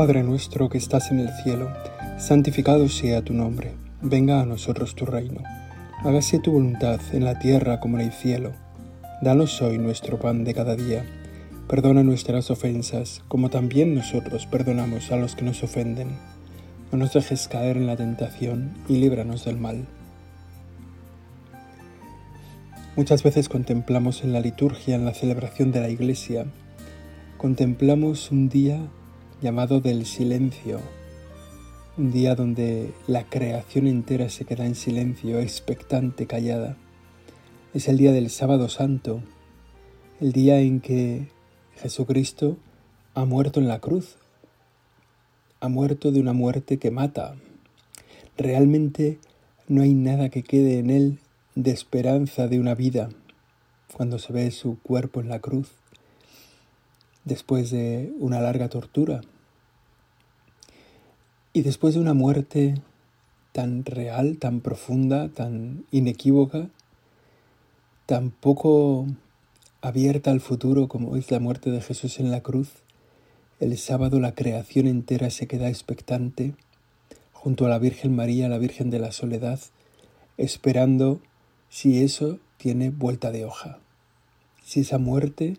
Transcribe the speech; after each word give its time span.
Padre 0.00 0.22
nuestro 0.22 0.70
que 0.70 0.78
estás 0.78 1.10
en 1.10 1.18
el 1.18 1.28
cielo, 1.28 1.70
santificado 2.16 2.88
sea 2.88 3.20
tu 3.20 3.34
nombre, 3.34 3.72
venga 4.00 4.40
a 4.40 4.46
nosotros 4.46 4.94
tu 4.94 5.04
reino, 5.04 5.42
hágase 6.02 6.38
tu 6.38 6.52
voluntad 6.52 6.98
en 7.12 7.26
la 7.26 7.38
tierra 7.38 7.80
como 7.80 7.98
en 7.98 8.06
el 8.06 8.12
cielo. 8.12 8.52
Danos 9.20 9.60
hoy 9.60 9.76
nuestro 9.76 10.18
pan 10.18 10.42
de 10.44 10.54
cada 10.54 10.74
día, 10.74 11.04
perdona 11.68 12.02
nuestras 12.02 12.50
ofensas 12.50 13.22
como 13.28 13.50
también 13.50 13.94
nosotros 13.94 14.46
perdonamos 14.46 15.12
a 15.12 15.16
los 15.16 15.36
que 15.36 15.44
nos 15.44 15.62
ofenden. 15.62 16.16
No 16.90 16.96
nos 16.96 17.12
dejes 17.12 17.46
caer 17.46 17.76
en 17.76 17.86
la 17.86 17.96
tentación 17.96 18.72
y 18.88 18.96
líbranos 18.96 19.44
del 19.44 19.58
mal. 19.58 19.86
Muchas 22.96 23.22
veces 23.22 23.50
contemplamos 23.50 24.24
en 24.24 24.32
la 24.32 24.40
liturgia, 24.40 24.94
en 24.94 25.04
la 25.04 25.12
celebración 25.12 25.72
de 25.72 25.80
la 25.80 25.90
Iglesia, 25.90 26.46
contemplamos 27.36 28.30
un 28.30 28.48
día 28.48 28.80
llamado 29.40 29.80
del 29.80 30.04
silencio, 30.04 30.80
un 31.96 32.12
día 32.12 32.34
donde 32.34 32.92
la 33.06 33.24
creación 33.24 33.86
entera 33.86 34.28
se 34.28 34.44
queda 34.44 34.66
en 34.66 34.74
silencio, 34.74 35.40
expectante, 35.40 36.26
callada. 36.26 36.76
Es 37.72 37.88
el 37.88 37.96
día 37.96 38.12
del 38.12 38.28
sábado 38.28 38.68
santo, 38.68 39.22
el 40.20 40.32
día 40.32 40.60
en 40.60 40.80
que 40.80 41.28
Jesucristo 41.76 42.58
ha 43.14 43.24
muerto 43.24 43.60
en 43.60 43.68
la 43.68 43.80
cruz, 43.80 44.16
ha 45.60 45.68
muerto 45.68 46.12
de 46.12 46.20
una 46.20 46.34
muerte 46.34 46.78
que 46.78 46.90
mata. 46.90 47.34
Realmente 48.36 49.18
no 49.68 49.82
hay 49.82 49.94
nada 49.94 50.28
que 50.28 50.42
quede 50.42 50.78
en 50.78 50.90
él 50.90 51.18
de 51.54 51.70
esperanza 51.70 52.46
de 52.46 52.60
una 52.60 52.74
vida 52.74 53.08
cuando 53.94 54.18
se 54.18 54.32
ve 54.32 54.50
su 54.50 54.78
cuerpo 54.80 55.20
en 55.20 55.28
la 55.28 55.40
cruz 55.40 55.79
después 57.24 57.70
de 57.70 58.12
una 58.18 58.40
larga 58.40 58.68
tortura. 58.68 59.20
Y 61.52 61.62
después 61.62 61.94
de 61.94 62.00
una 62.00 62.14
muerte 62.14 62.74
tan 63.52 63.84
real, 63.84 64.38
tan 64.38 64.60
profunda, 64.60 65.28
tan 65.28 65.84
inequívoca, 65.90 66.68
tan 68.06 68.30
poco 68.30 69.06
abierta 69.80 70.30
al 70.30 70.40
futuro 70.40 70.88
como 70.88 71.16
es 71.16 71.30
la 71.30 71.40
muerte 71.40 71.70
de 71.70 71.80
Jesús 71.80 72.20
en 72.20 72.30
la 72.30 72.42
cruz, 72.42 72.70
el 73.58 73.76
sábado 73.78 74.20
la 74.20 74.34
creación 74.34 74.86
entera 74.86 75.30
se 75.30 75.46
queda 75.46 75.68
expectante 75.68 76.54
junto 77.32 77.66
a 77.66 77.68
la 77.68 77.78
Virgen 77.78 78.14
María, 78.14 78.48
la 78.48 78.58
Virgen 78.58 78.90
de 78.90 78.98
la 78.98 79.12
Soledad, 79.12 79.60
esperando 80.36 81.20
si 81.68 82.02
eso 82.02 82.38
tiene 82.56 82.90
vuelta 82.90 83.30
de 83.30 83.44
hoja, 83.44 83.78
si 84.64 84.80
esa 84.80 84.98
muerte 84.98 85.56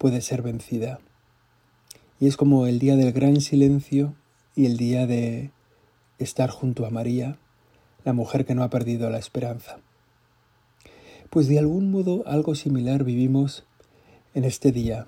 puede 0.00 0.22
ser 0.22 0.40
vencida. 0.40 0.98
Y 2.20 2.26
es 2.26 2.38
como 2.38 2.66
el 2.66 2.78
día 2.78 2.96
del 2.96 3.12
gran 3.12 3.42
silencio 3.42 4.14
y 4.56 4.64
el 4.64 4.78
día 4.78 5.06
de 5.06 5.50
estar 6.18 6.48
junto 6.48 6.86
a 6.86 6.90
María, 6.90 7.36
la 8.06 8.14
mujer 8.14 8.46
que 8.46 8.54
no 8.54 8.62
ha 8.62 8.70
perdido 8.70 9.10
la 9.10 9.18
esperanza. 9.18 9.78
Pues 11.28 11.48
de 11.48 11.58
algún 11.58 11.90
modo 11.90 12.26
algo 12.26 12.54
similar 12.54 13.04
vivimos 13.04 13.64
en 14.32 14.44
este 14.44 14.72
día, 14.72 15.06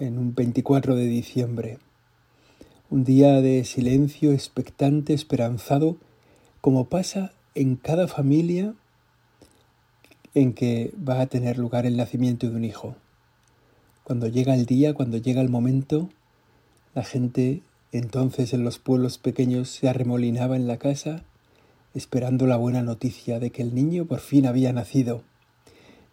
en 0.00 0.18
un 0.18 0.34
24 0.34 0.96
de 0.96 1.06
diciembre, 1.06 1.78
un 2.90 3.04
día 3.04 3.40
de 3.40 3.62
silencio 3.64 4.32
expectante, 4.32 5.14
esperanzado, 5.14 5.98
como 6.60 6.88
pasa 6.88 7.30
en 7.54 7.76
cada 7.76 8.08
familia 8.08 8.74
en 10.34 10.52
que 10.52 10.92
va 10.96 11.20
a 11.20 11.26
tener 11.26 11.58
lugar 11.58 11.86
el 11.86 11.96
nacimiento 11.96 12.50
de 12.50 12.56
un 12.56 12.64
hijo. 12.64 12.96
Cuando 14.04 14.26
llega 14.26 14.54
el 14.54 14.66
día, 14.66 14.94
cuando 14.94 15.16
llega 15.18 15.40
el 15.40 15.48
momento, 15.48 16.10
la 16.94 17.04
gente 17.04 17.62
entonces 17.92 18.52
en 18.52 18.64
los 18.64 18.78
pueblos 18.78 19.18
pequeños 19.18 19.68
se 19.68 19.88
arremolinaba 19.88 20.56
en 20.56 20.66
la 20.66 20.78
casa 20.78 21.24
esperando 21.94 22.46
la 22.46 22.56
buena 22.56 22.82
noticia 22.82 23.40
de 23.40 23.50
que 23.50 23.62
el 23.62 23.74
niño 23.74 24.04
por 24.06 24.20
fin 24.20 24.46
había 24.46 24.72
nacido, 24.72 25.22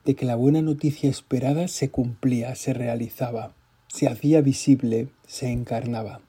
de 0.05 0.15
que 0.15 0.25
la 0.25 0.35
buena 0.35 0.61
noticia 0.61 1.09
esperada 1.09 1.67
se 1.67 1.89
cumplía, 1.89 2.55
se 2.55 2.73
realizaba, 2.73 3.53
se 3.87 4.07
hacía 4.07 4.41
visible, 4.41 5.09
se 5.27 5.51
encarnaba. 5.51 6.21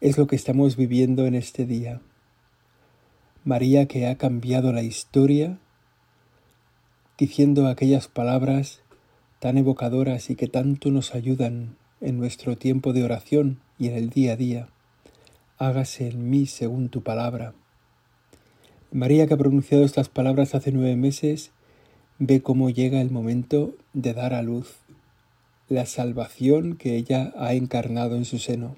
Es 0.00 0.16
lo 0.16 0.26
que 0.26 0.36
estamos 0.36 0.76
viviendo 0.76 1.26
en 1.26 1.34
este 1.34 1.66
día. 1.66 2.00
María 3.44 3.86
que 3.86 4.06
ha 4.06 4.16
cambiado 4.16 4.72
la 4.72 4.82
historia 4.82 5.58
diciendo 7.18 7.66
aquellas 7.66 8.08
palabras 8.08 8.81
tan 9.42 9.58
evocadoras 9.58 10.30
y 10.30 10.36
que 10.36 10.46
tanto 10.46 10.92
nos 10.92 11.16
ayudan 11.16 11.74
en 12.00 12.16
nuestro 12.16 12.56
tiempo 12.56 12.92
de 12.92 13.02
oración 13.02 13.58
y 13.76 13.88
en 13.88 13.96
el 13.96 14.08
día 14.08 14.34
a 14.34 14.36
día. 14.36 14.68
Hágase 15.58 16.10
en 16.10 16.30
mí 16.30 16.46
según 16.46 16.90
tu 16.90 17.02
palabra. 17.02 17.52
María 18.92 19.26
que 19.26 19.34
ha 19.34 19.36
pronunciado 19.36 19.82
estas 19.82 20.08
palabras 20.08 20.54
hace 20.54 20.70
nueve 20.70 20.94
meses 20.94 21.50
ve 22.20 22.40
cómo 22.40 22.70
llega 22.70 23.00
el 23.00 23.10
momento 23.10 23.74
de 23.94 24.14
dar 24.14 24.32
a 24.32 24.42
luz 24.42 24.76
la 25.68 25.86
salvación 25.86 26.76
que 26.76 26.94
ella 26.94 27.32
ha 27.36 27.54
encarnado 27.54 28.14
en 28.14 28.24
su 28.24 28.38
seno. 28.38 28.76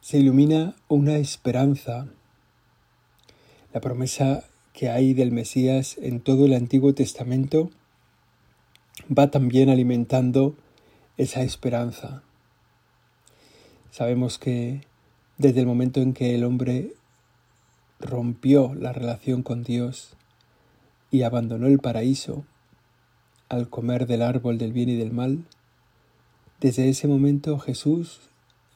Se 0.00 0.16
ilumina 0.16 0.76
una 0.88 1.18
esperanza, 1.18 2.06
la 3.74 3.82
promesa 3.82 4.44
que 4.72 4.88
hay 4.88 5.12
del 5.12 5.30
Mesías 5.30 5.98
en 5.98 6.20
todo 6.20 6.46
el 6.46 6.54
Antiguo 6.54 6.94
Testamento 6.94 7.68
va 9.10 9.30
también 9.30 9.68
alimentando 9.68 10.54
esa 11.16 11.42
esperanza. 11.42 12.22
Sabemos 13.90 14.38
que 14.38 14.82
desde 15.38 15.60
el 15.60 15.66
momento 15.66 16.00
en 16.00 16.14
que 16.14 16.34
el 16.34 16.44
hombre 16.44 16.94
rompió 18.00 18.74
la 18.74 18.92
relación 18.92 19.42
con 19.42 19.62
Dios 19.62 20.16
y 21.10 21.22
abandonó 21.22 21.66
el 21.66 21.78
paraíso 21.78 22.44
al 23.48 23.68
comer 23.68 24.06
del 24.06 24.22
árbol 24.22 24.58
del 24.58 24.72
bien 24.72 24.88
y 24.88 24.96
del 24.96 25.12
mal, 25.12 25.44
desde 26.60 26.88
ese 26.88 27.06
momento 27.08 27.58
Jesús, 27.58 28.20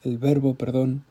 el 0.03 0.17
Verbo, 0.17 0.55
perdón, 0.55 1.03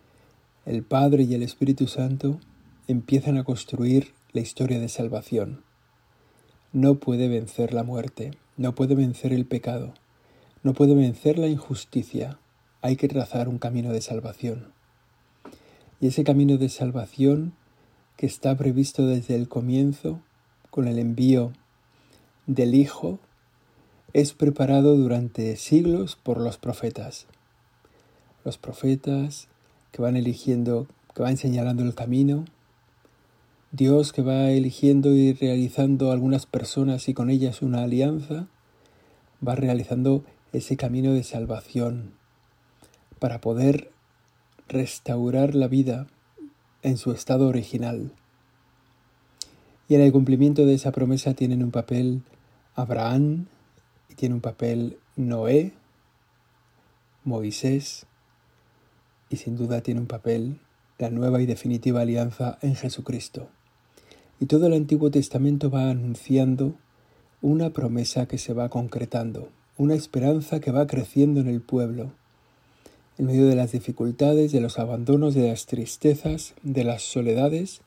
el 0.65 0.83
Padre 0.83 1.25
y 1.25 1.35
el 1.35 1.43
Espíritu 1.43 1.87
Santo 1.87 2.39
empiezan 2.87 3.37
a 3.37 3.45
construir 3.45 4.13
la 4.33 4.41
historia 4.41 4.79
de 4.79 4.89
salvación. 4.89 5.68
No 6.73 6.97
puede 6.97 7.29
vencer 7.29 7.73
la 7.73 7.83
muerte, 7.83 8.33
no 8.59 8.75
puede 8.75 8.95
vencer 8.95 9.33
el 9.33 9.47
pecado, 9.47 9.95
no 10.63 10.75
puede 10.75 10.95
vencer 10.95 11.39
la 11.39 11.47
injusticia. 11.47 12.39
Hay 12.83 12.97
que 12.97 13.09
trazar 13.09 13.49
un 13.49 13.59
camino 13.59 13.91
de 13.91 14.03
salvación. 14.03 14.67
Y 15.99 16.09
ese 16.09 16.25
camino 16.25 16.59
de 16.59 16.69
salvación 16.69 17.55
que 18.19 18.27
está 18.27 18.55
previsto 18.55 19.07
desde 19.07 19.35
el 19.35 19.49
comienzo 19.49 20.21
con 20.71 20.89
el 20.89 20.99
envío 20.99 21.53
del 22.47 22.75
Hijo 22.75 23.19
es 24.13 24.35
preparado 24.35 24.95
durante 24.95 25.57
siglos 25.57 26.17
por 26.17 26.39
los 26.39 26.59
profetas. 26.59 27.27
Los 28.45 28.59
profetas 28.59 29.49
que 29.91 30.03
van 30.03 30.17
eligiendo, 30.17 30.87
que 31.15 31.23
van 31.23 31.39
señalando 31.39 31.83
el 31.83 31.95
camino, 31.95 32.45
Dios 33.71 34.15
que 34.15 34.23
va 34.23 34.51
eligiendo 34.51 35.13
y 35.13 35.35
realizando 35.35 36.11
algunas 36.11 36.47
personas 36.47 37.07
y 37.09 37.15
con 37.15 37.29
ellas 37.29 37.61
una 37.61 37.83
alianza, 37.83 38.47
va 39.47 39.57
realizando 39.57 40.25
ese 40.55 40.79
camino 40.79 41.13
de 41.13 41.23
salvación 41.23 42.15
para 43.19 43.43
poder 43.43 43.91
restaurar 44.69 45.55
la 45.55 45.69
vida 45.69 46.07
en 46.83 46.97
su 46.97 47.13
estado 47.13 47.47
original. 47.47 48.13
Y 49.87 49.97
en 49.97 50.01
el 50.01 50.13
cumplimiento 50.13 50.65
de 50.65 50.75
esa 50.75 50.91
promesa 50.91 51.35
tienen 51.35 51.63
un 51.63 51.71
papel 51.71 52.23
Abraham, 52.75 53.49
y 54.09 54.15
tiene 54.15 54.35
un 54.35 54.41
papel 54.41 54.99
Noé, 55.17 55.75
Moisés, 57.25 58.07
y 59.29 59.37
sin 59.37 59.57
duda 59.57 59.83
tiene 59.83 60.01
un 60.01 60.07
papel 60.07 60.59
la 60.99 61.11
nueva 61.11 61.41
y 61.43 61.47
definitiva 61.47 62.01
alianza 62.01 62.59
en 62.63 62.75
Jesucristo. 62.75 63.51
Y 64.41 64.47
todo 64.47 64.67
el 64.67 64.73
Antiguo 64.73 65.11
Testamento 65.11 65.71
va 65.71 65.91
anunciando 65.91 66.75
una 67.43 67.71
promesa 67.71 68.27
que 68.27 68.39
se 68.39 68.53
va 68.53 68.69
concretando, 68.69 69.49
una 69.77 69.95
esperanza 69.95 70.61
que 70.61 70.71
va 70.71 70.87
creciendo 70.87 71.41
en 71.41 71.49
el 71.49 71.61
pueblo, 71.61 72.13
en 73.19 73.27
medio 73.27 73.47
de 73.47 73.57
las 73.57 73.73
dificultades, 73.73 74.53
de 74.53 74.61
los 74.61 74.79
abandonos, 74.79 75.35
de 75.35 75.49
las 75.49 75.67
tristezas, 75.67 76.55
de 76.63 76.85
las 76.85 77.03
soledades, 77.03 77.81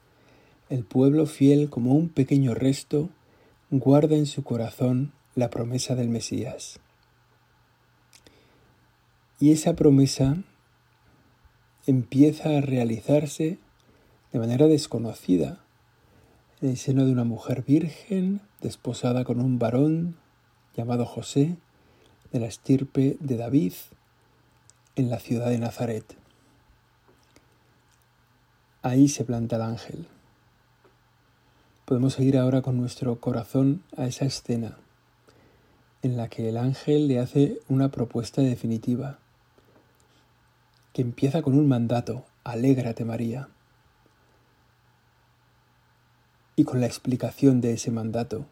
el 0.69 0.83
pueblo 0.83 1.25
fiel 1.25 1.69
como 1.69 1.93
un 1.93 2.09
pequeño 2.09 2.53
resto 2.53 3.09
guarda 3.71 4.15
en 4.15 4.25
su 4.25 4.43
corazón 4.43 5.11
la 5.35 5.49
promesa 5.49 5.95
del 5.95 6.09
Mesías. 6.09 6.79
Y 9.39 9.51
esa 9.51 9.75
promesa 9.75 10.37
empieza 11.87 12.57
a 12.57 12.61
realizarse 12.61 13.57
de 14.31 14.39
manera 14.39 14.67
desconocida 14.67 15.59
el 16.61 16.77
seno 16.77 17.05
de 17.05 17.11
una 17.11 17.23
mujer 17.23 17.63
virgen, 17.63 18.41
desposada 18.61 19.23
con 19.23 19.39
un 19.39 19.57
varón 19.57 20.15
llamado 20.75 21.05
José, 21.05 21.57
de 22.31 22.39
la 22.39 22.47
estirpe 22.47 23.17
de 23.19 23.37
David, 23.37 23.73
en 24.95 25.09
la 25.09 25.19
ciudad 25.19 25.49
de 25.49 25.57
Nazaret. 25.57 26.15
Ahí 28.83 29.07
se 29.07 29.23
planta 29.23 29.55
el 29.57 29.63
ángel. 29.63 30.07
Podemos 31.85 32.19
ir 32.19 32.37
ahora 32.37 32.61
con 32.61 32.77
nuestro 32.77 33.19
corazón 33.19 33.83
a 33.97 34.05
esa 34.05 34.25
escena 34.25 34.77
en 36.01 36.17
la 36.17 36.29
que 36.29 36.49
el 36.49 36.57
ángel 36.57 37.07
le 37.07 37.19
hace 37.19 37.59
una 37.67 37.89
propuesta 37.89 38.41
definitiva, 38.41 39.19
que 40.93 41.01
empieza 41.01 41.41
con 41.41 41.57
un 41.57 41.67
mandato, 41.67 42.25
alégrate 42.43 43.05
María, 43.05 43.49
y 46.55 46.63
con 46.63 46.81
la 46.81 46.87
explicación 46.87 47.61
de 47.61 47.73
ese 47.73 47.91
mandato, 47.91 48.45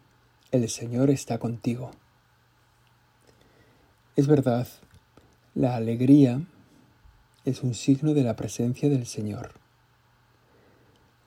el 0.51 0.67
Señor 0.69 1.09
está 1.09 1.37
contigo. 1.37 1.91
Es 4.15 4.27
verdad, 4.27 4.67
la 5.55 5.75
alegría 5.75 6.41
es 7.45 7.63
un 7.63 7.73
signo 7.73 8.13
de 8.13 8.23
la 8.23 8.35
presencia 8.35 8.89
del 8.89 9.05
Señor. 9.05 9.51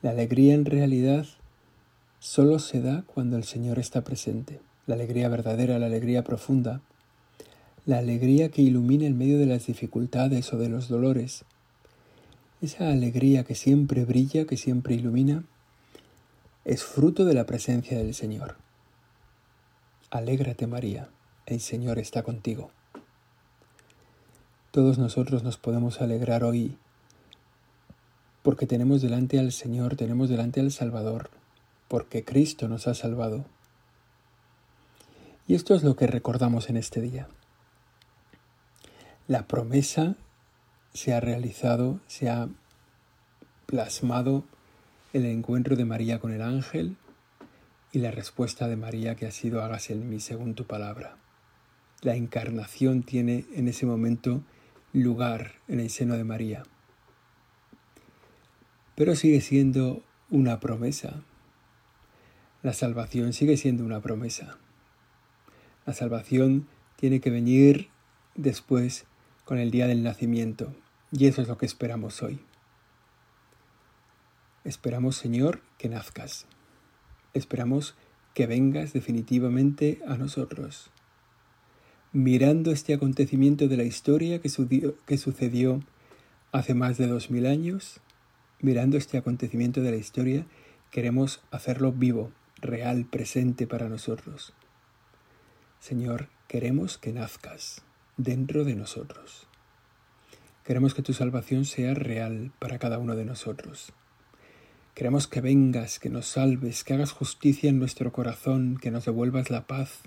La 0.03 0.11
alegría 0.11 0.55
en 0.55 0.65
realidad 0.65 1.27
solo 2.19 2.59
se 2.59 2.81
da 2.81 3.03
cuando 3.07 3.37
el 3.37 3.45
Señor 3.45 3.79
está 3.79 4.03
presente 4.03 4.61
la 4.87 4.95
alegría 4.95 5.29
verdadera, 5.29 5.79
la 5.79 5.87
alegría 5.87 6.25
profunda, 6.25 6.81
la 7.87 7.99
alegría 7.99 8.51
que 8.51 8.63
ilumina 8.63 9.07
en 9.07 9.17
medio 9.17 9.39
de 9.39 9.47
las 9.47 9.67
dificultades 9.67 10.53
o 10.53 10.59
de 10.59 10.69
los 10.69 10.89
dolores, 10.89 11.45
esa 12.61 12.91
alegría 12.91 13.45
que 13.45 13.55
siempre 13.55 14.05
brilla, 14.05 14.45
que 14.45 14.57
siempre 14.57 14.95
ilumina, 14.95 15.45
es 16.65 16.85
fruto 16.85 17.25
de 17.25 17.35
la 17.35 17.45
presencia 17.45 17.99
del 17.99 18.15
Señor. 18.15 18.57
Alégrate 20.11 20.67
María, 20.67 21.09
el 21.47 21.61
Señor 21.61 21.99
está 21.99 22.23
contigo. 22.23 22.71
Todos 24.71 24.99
nosotros 24.99 25.43
nos 25.43 25.57
podemos 25.57 26.01
alegrar 26.01 26.45
hoy 26.45 26.79
porque 28.43 28.67
tenemos 28.67 29.03
delante 29.03 29.39
al 29.39 29.53
Señor, 29.53 29.97
tenemos 29.97 30.29
delante 30.29 30.61
al 30.61 30.73
Salvador, 30.73 31.31
porque 31.89 32.25
Cristo 32.25 32.69
nos 32.69 32.89
ha 32.89 32.95
salvado. 32.95 33.45
Y 35.47 35.55
esto 35.55 35.75
es 35.75 35.83
lo 35.83 35.97
que 35.97 36.07
recordamos 36.07 36.69
en 36.69 36.77
este 36.77 37.01
día. 37.01 37.29
La 39.29 39.47
promesa 39.47 40.17
se 40.93 41.15
ha 41.15 41.21
realizado, 41.21 42.01
se 42.07 42.29
ha 42.29 42.49
plasmado 43.67 44.45
el 45.13 45.27
encuentro 45.27 45.77
de 45.77 45.85
María 45.85 46.19
con 46.19 46.33
el 46.33 46.41
ángel 46.41 46.97
y 47.93 47.99
la 47.99 48.11
respuesta 48.11 48.69
de 48.69 48.77
María 48.77 49.15
que 49.15 49.27
ha 49.27 49.31
sido 49.31 49.63
hágase 49.63 49.93
en 49.93 50.09
mí 50.09 50.21
según 50.21 50.55
tu 50.55 50.65
palabra. 50.65 51.17
La 52.01 52.17
encarnación 52.17 53.03
tiene 53.03 53.45
en 53.55 53.69
ese 53.69 53.85
momento 53.85 54.43
lugar 54.93 55.53
en 55.69 55.81
el 55.81 55.91
seno 55.91 56.17
de 56.17 56.25
María. 56.25 56.63
Pero 58.95 59.15
sigue 59.15 59.41
siendo 59.41 60.03
una 60.31 60.61
promesa. 60.61 61.23
La 62.63 62.73
salvación 62.73 63.35
sigue 63.35 63.57
siendo 63.57 63.85
una 63.85 64.01
promesa. 64.01 64.59
La 65.85 65.93
salvación 65.93 66.69
tiene 66.97 67.21
que 67.21 67.31
venir 67.31 67.89
después 68.35 69.05
con 69.45 69.59
el 69.59 69.71
día 69.71 69.87
del 69.87 70.03
nacimiento 70.03 70.75
y 71.11 71.27
eso 71.27 71.43
es 71.43 71.49
lo 71.49 71.59
que 71.59 71.67
esperamos 71.67 72.23
hoy. 72.23 72.41
Esperamos, 74.65 75.17
Señor, 75.17 75.61
que 75.77 75.89
nazcas. 75.89 76.47
Esperamos 77.35 77.97
que 78.33 78.47
vengas 78.47 78.93
definitivamente 78.93 80.01
a 80.07 80.17
nosotros. 80.17 80.91
Mirando 82.13 82.71
este 82.71 82.95
acontecimiento 82.95 83.67
de 83.67 83.77
la 83.77 83.83
historia 83.83 84.41
que, 84.41 84.49
sucedió 85.19 85.81
hace 86.53 86.75
más 86.75 86.97
de 86.97 87.09
dos 87.09 87.31
mil 87.31 87.47
años, 87.47 88.01
mirando 88.61 88.97
este 88.99 89.19
acontecimiento 89.19 89.81
de 89.81 89.91
la 89.91 89.97
historia, 89.97 90.47
queremos 90.93 91.43
hacerlo 91.51 91.91
vivo, 91.91 92.31
real, 92.61 93.05
presente 93.05 93.67
para 93.67 93.89
nosotros. 93.89 94.53
Señor, 95.81 96.29
queremos 96.47 96.99
que 96.99 97.13
nazcas 97.13 97.83
dentro 98.17 98.63
de 98.63 98.77
nosotros. 98.77 99.49
Queremos 100.63 100.95
que 100.95 101.03
tu 101.03 101.15
salvación 101.15 101.65
sea 101.65 101.95
real 101.95 102.53
para 102.61 102.79
cada 102.79 102.99
uno 102.99 103.17
de 103.17 103.25
nosotros. 103.25 103.93
Queremos 104.95 105.27
que 105.27 105.41
vengas, 105.41 105.99
que 105.99 106.11
nos 106.11 106.27
salves, 106.27 106.85
que 106.85 106.93
hagas 106.93 107.13
justicia 107.13 107.71
en 107.71 107.79
nuestro 107.79 108.13
corazón, 108.13 108.77
que 108.77 108.91
nos 108.91 109.07
devuelvas 109.07 109.49
la 109.49 109.67
paz, 109.67 110.01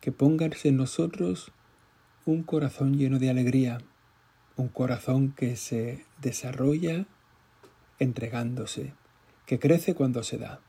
que 0.00 0.12
pongas 0.12 0.64
en 0.64 0.76
nosotros 0.76 1.50
un 2.24 2.44
corazón 2.44 2.96
lleno 2.96 3.18
de 3.18 3.30
alegría, 3.30 3.78
un 4.56 4.68
corazón 4.68 5.32
que 5.32 5.56
se 5.56 6.04
desarrolla 6.20 7.06
entregándose, 7.98 8.92
que 9.46 9.58
crece 9.58 9.94
cuando 9.94 10.22
se 10.22 10.38
da. 10.38 10.60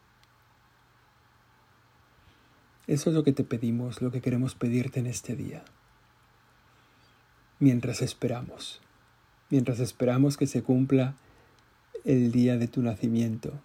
Eso 2.87 3.11
es 3.11 3.15
lo 3.15 3.23
que 3.23 3.31
te 3.31 3.43
pedimos, 3.43 4.01
lo 4.01 4.11
que 4.11 4.21
queremos 4.21 4.55
pedirte 4.55 4.99
en 4.99 5.07
este 5.07 5.35
día. 5.35 5.63
Mientras 7.59 8.01
esperamos, 8.01 8.81
mientras 9.49 9.79
esperamos 9.79 10.35
que 10.35 10.47
se 10.47 10.63
cumpla 10.63 11.15
el 12.05 12.31
día 12.31 12.57
de 12.57 12.67
tu 12.67 12.81
nacimiento, 12.81 13.61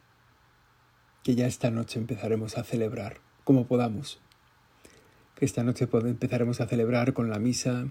que 1.22 1.34
ya 1.34 1.46
esta 1.46 1.70
noche 1.70 1.98
empezaremos 1.98 2.58
a 2.58 2.64
celebrar, 2.64 3.20
como 3.44 3.66
podamos. 3.66 4.20
Que 5.34 5.44
esta 5.44 5.62
noche 5.62 5.88
empezaremos 5.92 6.60
a 6.60 6.66
celebrar 6.66 7.12
con 7.12 7.30
la 7.30 7.38
misa, 7.38 7.86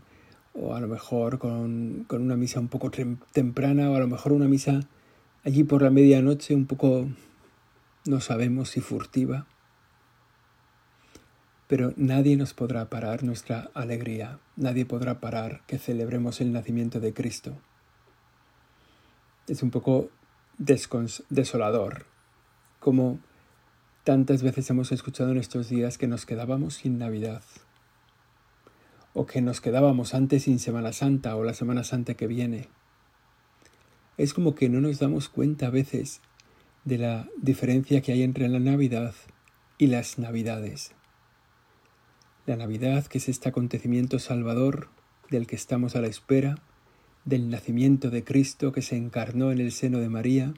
o 0.53 0.75
a 0.75 0.79
lo 0.79 0.87
mejor 0.87 1.39
con, 1.39 2.05
con 2.07 2.21
una 2.21 2.35
misa 2.35 2.59
un 2.59 2.67
poco 2.67 2.91
temprana, 3.31 3.89
o 3.89 3.95
a 3.95 3.99
lo 3.99 4.07
mejor 4.07 4.33
una 4.33 4.47
misa 4.47 4.81
allí 5.43 5.63
por 5.63 5.81
la 5.81 5.89
medianoche, 5.89 6.55
un 6.55 6.65
poco, 6.65 7.07
no 8.05 8.21
sabemos 8.21 8.69
si 8.69 8.81
furtiva 8.81 9.47
pero 11.67 11.93
nadie 11.97 12.37
nos 12.37 12.53
podrá 12.53 12.89
parar 12.89 13.23
nuestra 13.23 13.69
alegría, 13.73 14.39
nadie 14.55 14.85
podrá 14.85 15.19
parar 15.19 15.61
que 15.67 15.77
celebremos 15.77 16.39
el 16.39 16.53
nacimiento 16.53 17.01
de 17.01 17.13
Cristo. 17.13 17.57
Es 19.47 19.61
un 19.63 19.69
poco 19.69 20.09
desolador, 20.57 22.05
como 22.79 23.19
tantas 24.03 24.41
veces 24.41 24.69
hemos 24.69 24.91
escuchado 24.91 25.31
en 25.31 25.37
estos 25.37 25.69
días 25.69 25.97
que 25.97 26.07
nos 26.07 26.25
quedábamos 26.25 26.75
sin 26.75 26.97
Navidad, 26.97 27.43
o 29.13 29.25
que 29.25 29.41
nos 29.41 29.61
quedábamos 29.61 30.13
antes 30.13 30.43
sin 30.43 30.59
Semana 30.59 30.93
Santa 30.93 31.35
o 31.35 31.43
la 31.43 31.53
Semana 31.53 31.83
Santa 31.83 32.13
que 32.13 32.27
viene. 32.27 32.69
Es 34.17 34.33
como 34.33 34.55
que 34.55 34.69
no 34.69 34.81
nos 34.81 34.99
damos 34.99 35.29
cuenta 35.29 35.67
a 35.67 35.71
veces 35.71 36.21
de 36.85 36.97
la 36.97 37.27
diferencia 37.37 38.01
que 38.01 38.13
hay 38.13 38.23
entre 38.23 38.47
la 38.47 38.59
Navidad 38.59 39.13
y 39.77 39.87
las 39.87 40.17
Navidades. 40.17 40.93
La 42.45 42.55
Navidad, 42.55 43.05
que 43.07 43.17
es 43.17 43.27
este 43.27 43.49
acontecimiento 43.49 44.19
salvador 44.19 44.89
del 45.29 45.47
que 45.47 45.55
estamos 45.55 45.95
a 45.95 46.01
la 46.01 46.07
espera, 46.07 46.59
del 47.27 47.49
nacimiento 47.49 48.09
de 48.09 48.23
Cristo 48.23 48.71
que 48.71 48.81
se 48.81 48.95
encarnó 48.95 49.51
en 49.51 49.59
el 49.59 49.71
seno 49.71 49.99
de 49.99 50.09
María 50.09 50.53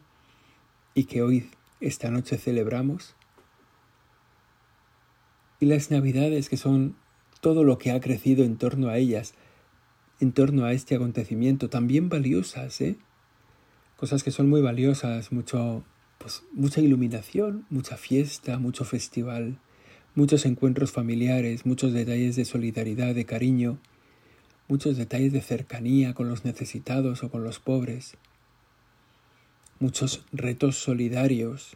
y 0.94 1.04
que 1.04 1.22
hoy, 1.22 1.50
esta 1.82 2.10
noche, 2.10 2.38
celebramos. 2.38 3.16
Y 5.60 5.66
las 5.66 5.92
Navidades, 5.92 6.48
que 6.48 6.56
son 6.56 6.96
todo 7.42 7.66
lo 7.66 7.78
que 7.78 7.92
ha 7.92 8.00
crecido 8.00 8.46
en 8.46 8.58
torno 8.58 8.88
a 8.88 8.98
ellas, 8.98 9.34
en 10.22 10.32
torno 10.32 10.66
a 10.66 10.72
este 10.72 10.96
acontecimiento, 10.96 11.70
también 11.70 12.08
valiosas, 12.08 12.80
¿eh? 12.80 12.98
Cosas 13.98 14.24
que 14.24 14.32
son 14.32 14.48
muy 14.48 14.62
valiosas, 14.62 15.32
mucho, 15.32 15.84
pues, 16.20 16.44
mucha 16.54 16.80
iluminación, 16.80 17.66
mucha 17.70 17.98
fiesta, 17.98 18.58
mucho 18.60 18.86
festival 18.86 19.60
muchos 20.16 20.46
encuentros 20.46 20.92
familiares, 20.92 21.66
muchos 21.66 21.94
detalles 21.94 22.36
de 22.36 22.46
solidaridad, 22.46 23.16
de 23.16 23.26
cariño, 23.26 23.80
muchos 24.70 24.96
detalles 24.98 25.34
de 25.34 25.42
cercanía 25.42 26.14
con 26.14 26.30
los 26.30 26.46
necesitados 26.46 27.24
o 27.24 27.30
con 27.30 27.44
los 27.44 27.60
pobres, 27.60 28.16
muchos 29.80 30.24
retos 30.32 30.78
solidarios, 30.78 31.76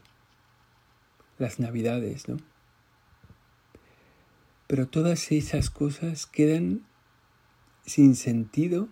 las 1.39 1.59
navidades, 1.59 2.29
¿no? 2.29 2.37
Pero 4.67 4.87
todas 4.87 5.31
esas 5.31 5.69
cosas 5.69 6.27
quedan 6.27 6.85
sin 7.85 8.15
sentido 8.15 8.87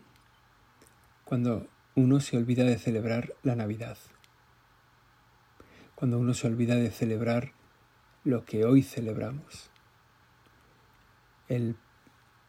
cuando 1.24 1.68
uno 1.96 2.20
se 2.20 2.38
olvida 2.38 2.64
de 2.64 2.78
celebrar 2.78 3.36
la 3.44 3.56
Navidad, 3.56 3.98
cuando 5.96 6.18
uno 6.18 6.34
se 6.34 6.48
olvida 6.48 6.76
de 6.76 6.90
celebrar 6.90 7.54
lo 8.24 8.46
que 8.46 8.66
hoy 8.66 8.82
celebramos. 8.82 9.70
El, 11.48 11.76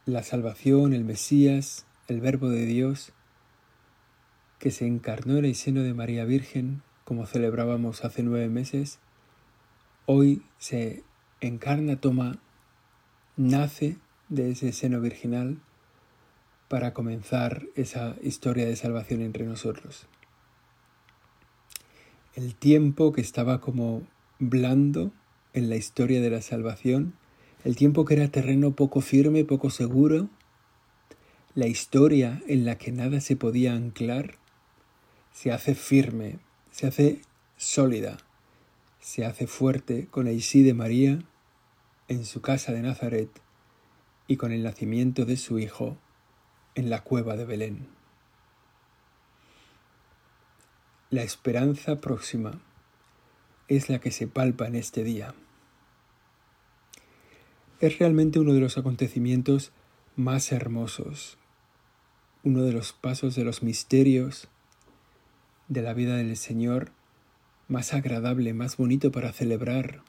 la 0.05 0.23
salvación, 0.23 0.93
el 0.93 1.05
Mesías, 1.05 1.87
el 2.09 2.21
Verbo 2.21 2.49
de 2.49 2.67
Dios, 2.67 3.13
que 4.59 4.71
se 4.71 4.87
encarnó 4.87 5.37
en 5.37 5.45
el 5.45 5.55
seno 5.55 5.83
de 5.83 5.95
María 5.95 6.25
Virgen, 6.25 6.83
como 7.05 7.27
celebrábamos 7.27 8.05
hace 8.05 8.23
nueve 8.23 8.49
meses, 8.49 8.99
hoy 10.07 10.43
se 10.59 11.05
encarna, 11.41 12.01
toma, 12.01 12.39
nace 13.37 13.97
de 14.29 14.51
ese 14.51 14.73
seno 14.73 15.01
virginal 15.01 15.59
para 16.69 16.95
comenzar 16.95 17.67
esa 17.75 18.17
historia 18.23 18.67
de 18.67 18.77
salvación 18.77 19.21
entre 19.21 19.45
nosotros. 19.45 20.07
El 22.35 22.55
tiempo 22.55 23.13
que 23.13 23.21
estaba 23.21 23.61
como 23.61 24.03
blando 24.39 25.13
en 25.53 25.69
la 25.69 25.77
historia 25.77 26.21
de 26.21 26.31
la 26.31 26.41
salvación, 26.41 27.15
el 27.65 27.77
tiempo 27.77 28.05
que 28.05 28.15
era 28.15 28.29
terreno 28.29 28.73
poco 28.73 29.01
firme, 29.01 29.45
poco 29.45 29.71
seguro, 29.71 30.29
la 31.55 31.67
historia 31.67 32.43
en 32.49 32.65
la 32.65 32.79
que 32.79 32.93
nada 32.93 33.21
se 33.21 33.37
podía 33.37 33.75
anclar, 33.75 34.37
se 35.33 35.53
hace 35.53 35.75
firme, 35.75 36.39
se 36.71 36.87
hace 36.87 37.21
sólida, 37.57 38.19
se 39.01 39.25
hace 39.25 39.47
fuerte 39.47 40.07
con 40.07 40.29
el 40.29 40.43
sí 40.43 40.63
de 40.63 40.75
María 40.75 41.19
en 42.09 42.25
su 42.25 42.41
casa 42.41 42.73
de 42.73 42.83
Nazaret 42.83 43.31
y 44.27 44.37
con 44.37 44.53
el 44.53 44.63
nacimiento 44.63 45.25
de 45.25 45.37
su 45.37 45.59
hijo 45.59 45.97
en 46.75 46.91
la 46.91 47.03
cueva 47.03 47.37
de 47.37 47.45
Belén. 47.45 47.87
La 51.11 51.23
esperanza 51.23 52.01
próxima 52.01 52.61
es 53.69 53.91
la 53.91 53.99
que 53.99 54.11
se 54.11 54.27
palpa 54.27 54.67
en 54.67 54.77
este 54.77 55.05
día. 55.05 55.35
Es 57.83 57.99
realmente 57.99 58.39
uno 58.39 58.55
de 58.55 58.61
los 58.61 58.79
acontecimientos 58.79 59.73
más 60.15 60.53
hermosos, 60.53 61.37
uno 62.45 62.63
de 62.63 62.71
los 62.71 62.93
pasos 62.93 63.35
de 63.35 63.43
los 63.43 63.65
misterios 63.65 64.47
de 65.67 65.83
la 65.83 65.93
vida 65.93 66.15
del 66.17 66.37
Señor 66.37 66.93
más 67.67 67.93
agradable, 67.93 68.55
más 68.55 68.77
bonito 68.77 69.11
para 69.11 69.33
celebrar, 69.33 70.05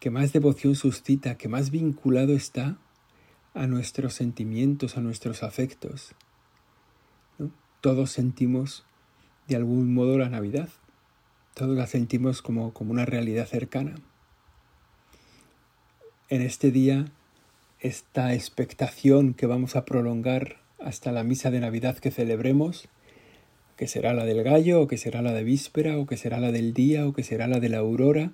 que 0.00 0.10
más 0.10 0.32
devoción 0.32 0.74
suscita, 0.74 1.38
que 1.38 1.46
más 1.46 1.70
vinculado 1.70 2.32
está 2.32 2.78
a 3.54 3.68
nuestros 3.68 4.14
sentimientos, 4.14 4.96
a 4.96 5.02
nuestros 5.02 5.44
afectos. 5.44 6.16
Todos 7.80 8.10
sentimos 8.10 8.84
de 9.46 9.54
algún 9.54 9.94
modo 9.94 10.18
la 10.18 10.28
Navidad, 10.28 10.68
todos 11.54 11.76
la 11.76 11.86
sentimos 11.86 12.42
como, 12.42 12.74
como 12.74 12.90
una 12.90 13.06
realidad 13.06 13.46
cercana. 13.46 13.94
En 16.30 16.42
este 16.42 16.70
día, 16.70 17.06
esta 17.80 18.34
expectación 18.34 19.34
que 19.34 19.46
vamos 19.46 19.74
a 19.74 19.84
prolongar 19.84 20.58
hasta 20.78 21.10
la 21.10 21.24
misa 21.24 21.50
de 21.50 21.58
Navidad 21.58 21.98
que 21.98 22.12
celebremos, 22.12 22.88
que 23.76 23.88
será 23.88 24.14
la 24.14 24.24
del 24.24 24.44
gallo, 24.44 24.80
o 24.80 24.86
que 24.86 24.96
será 24.96 25.22
la 25.22 25.32
de 25.32 25.42
víspera, 25.42 25.98
o 25.98 26.06
que 26.06 26.16
será 26.16 26.38
la 26.38 26.52
del 26.52 26.72
día, 26.72 27.04
o 27.08 27.12
que 27.12 27.24
será 27.24 27.48
la 27.48 27.58
de 27.58 27.68
la 27.68 27.78
aurora, 27.78 28.30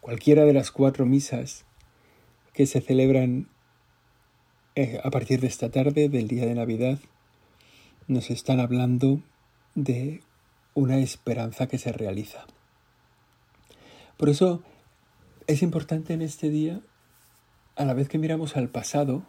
cualquiera 0.00 0.44
de 0.44 0.54
las 0.54 0.72
cuatro 0.72 1.06
misas 1.06 1.66
que 2.52 2.66
se 2.66 2.80
celebran 2.80 3.46
eh, 4.74 4.98
a 5.04 5.10
partir 5.10 5.40
de 5.40 5.46
esta 5.46 5.70
tarde, 5.70 6.08
del 6.08 6.26
día 6.26 6.46
de 6.46 6.54
Navidad, 6.56 6.98
nos 8.08 8.28
están 8.30 8.58
hablando 8.58 9.22
de 9.76 10.20
una 10.74 10.98
esperanza 10.98 11.68
que 11.68 11.78
se 11.78 11.92
realiza. 11.92 12.44
Por 14.16 14.30
eso 14.30 14.64
es 15.46 15.62
importante 15.62 16.12
en 16.12 16.22
este 16.22 16.50
día, 16.50 16.80
a 17.76 17.84
la 17.84 17.92
vez 17.92 18.08
que 18.08 18.16
miramos 18.16 18.56
al 18.56 18.70
pasado, 18.70 19.22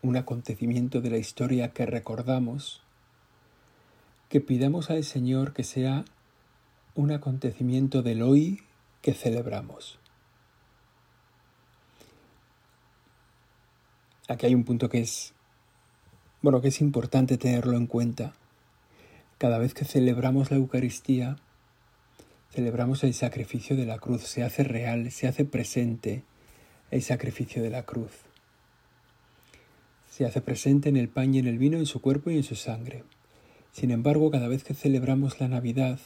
un 0.00 0.16
acontecimiento 0.16 1.02
de 1.02 1.10
la 1.10 1.18
historia 1.18 1.74
que 1.74 1.84
recordamos, 1.84 2.80
que 4.30 4.40
pidamos 4.40 4.88
al 4.88 5.04
Señor 5.04 5.52
que 5.52 5.62
sea 5.62 6.06
un 6.94 7.12
acontecimiento 7.12 8.02
del 8.02 8.22
hoy 8.22 8.62
que 9.02 9.12
celebramos. 9.12 9.98
Aquí 14.26 14.46
hay 14.46 14.54
un 14.54 14.64
punto 14.64 14.88
que 14.88 15.00
es, 15.00 15.34
bueno, 16.40 16.62
que 16.62 16.68
es 16.68 16.80
importante 16.80 17.36
tenerlo 17.36 17.76
en 17.76 17.86
cuenta. 17.86 18.32
Cada 19.36 19.58
vez 19.58 19.74
que 19.74 19.84
celebramos 19.84 20.50
la 20.50 20.56
Eucaristía, 20.56 21.36
celebramos 22.50 23.04
el 23.04 23.12
sacrificio 23.12 23.76
de 23.76 23.84
la 23.84 23.98
cruz, 23.98 24.22
se 24.22 24.42
hace 24.42 24.64
real, 24.64 25.10
se 25.10 25.28
hace 25.28 25.44
presente 25.44 26.22
el 26.90 27.02
sacrificio 27.02 27.62
de 27.62 27.70
la 27.70 27.84
cruz. 27.84 28.12
Se 30.08 30.24
hace 30.24 30.40
presente 30.40 30.88
en 30.88 30.96
el 30.96 31.08
pan 31.08 31.34
y 31.34 31.38
en 31.38 31.46
el 31.46 31.58
vino, 31.58 31.76
en 31.76 31.86
su 31.86 32.00
cuerpo 32.00 32.30
y 32.30 32.36
en 32.36 32.44
su 32.44 32.54
sangre. 32.54 33.04
Sin 33.72 33.90
embargo, 33.90 34.30
cada 34.30 34.46
vez 34.46 34.62
que 34.62 34.74
celebramos 34.74 35.40
la 35.40 35.48
Navidad, 35.48 35.98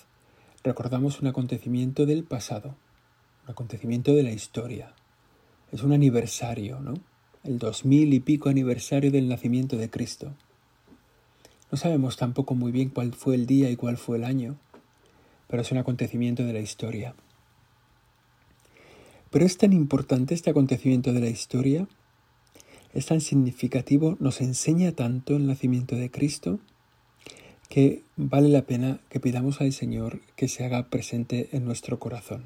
recordamos 0.64 1.20
un 1.20 1.28
acontecimiento 1.28 2.06
del 2.06 2.24
pasado, 2.24 2.74
un 3.44 3.50
acontecimiento 3.50 4.14
de 4.14 4.22
la 4.22 4.32
historia. 4.32 4.94
Es 5.70 5.82
un 5.82 5.92
aniversario, 5.92 6.80
¿no? 6.80 6.94
El 7.44 7.58
dos 7.58 7.84
mil 7.84 8.14
y 8.14 8.20
pico 8.20 8.48
aniversario 8.48 9.10
del 9.10 9.28
nacimiento 9.28 9.76
de 9.76 9.90
Cristo. 9.90 10.32
No 11.70 11.76
sabemos 11.76 12.16
tampoco 12.16 12.54
muy 12.54 12.72
bien 12.72 12.88
cuál 12.88 13.12
fue 13.12 13.34
el 13.34 13.46
día 13.46 13.70
y 13.70 13.76
cuál 13.76 13.98
fue 13.98 14.16
el 14.16 14.24
año, 14.24 14.56
pero 15.48 15.60
es 15.60 15.70
un 15.70 15.78
acontecimiento 15.78 16.44
de 16.44 16.54
la 16.54 16.60
historia. 16.60 17.14
Pero 19.30 19.44
es 19.44 19.58
tan 19.58 19.72
importante 19.72 20.34
este 20.34 20.50
acontecimiento 20.50 21.12
de 21.12 21.20
la 21.20 21.28
historia, 21.28 21.86
es 22.94 23.06
tan 23.06 23.20
significativo, 23.20 24.16
nos 24.20 24.40
enseña 24.40 24.92
tanto 24.92 25.36
el 25.36 25.46
nacimiento 25.46 25.96
de 25.96 26.10
Cristo, 26.10 26.58
que 27.68 28.02
vale 28.16 28.48
la 28.48 28.62
pena 28.62 29.00
que 29.10 29.20
pidamos 29.20 29.60
al 29.60 29.72
Señor 29.72 30.20
que 30.36 30.48
se 30.48 30.64
haga 30.64 30.88
presente 30.88 31.50
en 31.52 31.66
nuestro 31.66 31.98
corazón, 31.98 32.44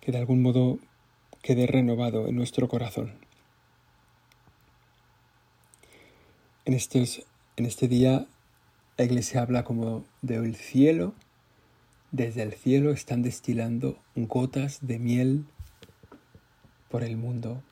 que 0.00 0.12
de 0.12 0.18
algún 0.18 0.42
modo 0.42 0.78
quede 1.42 1.66
renovado 1.66 2.28
en 2.28 2.36
nuestro 2.36 2.68
corazón. 2.68 3.14
En, 6.64 6.74
en 6.74 7.66
este 7.66 7.88
día 7.88 8.26
la 8.96 9.04
Iglesia 9.04 9.42
habla 9.42 9.64
como 9.64 10.04
del 10.22 10.54
cielo, 10.54 11.14
desde 12.12 12.42
el 12.42 12.52
cielo 12.52 12.92
están 12.92 13.22
destilando 13.22 13.98
gotas 14.14 14.78
de 14.86 15.00
miel 15.00 15.44
por 16.90 17.04
el 17.04 17.16
mundo. 17.16 17.62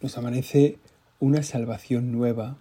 Nos 0.00 0.16
amanece 0.18 0.78
una 1.20 1.42
salvación 1.42 2.12
nueva 2.12 2.58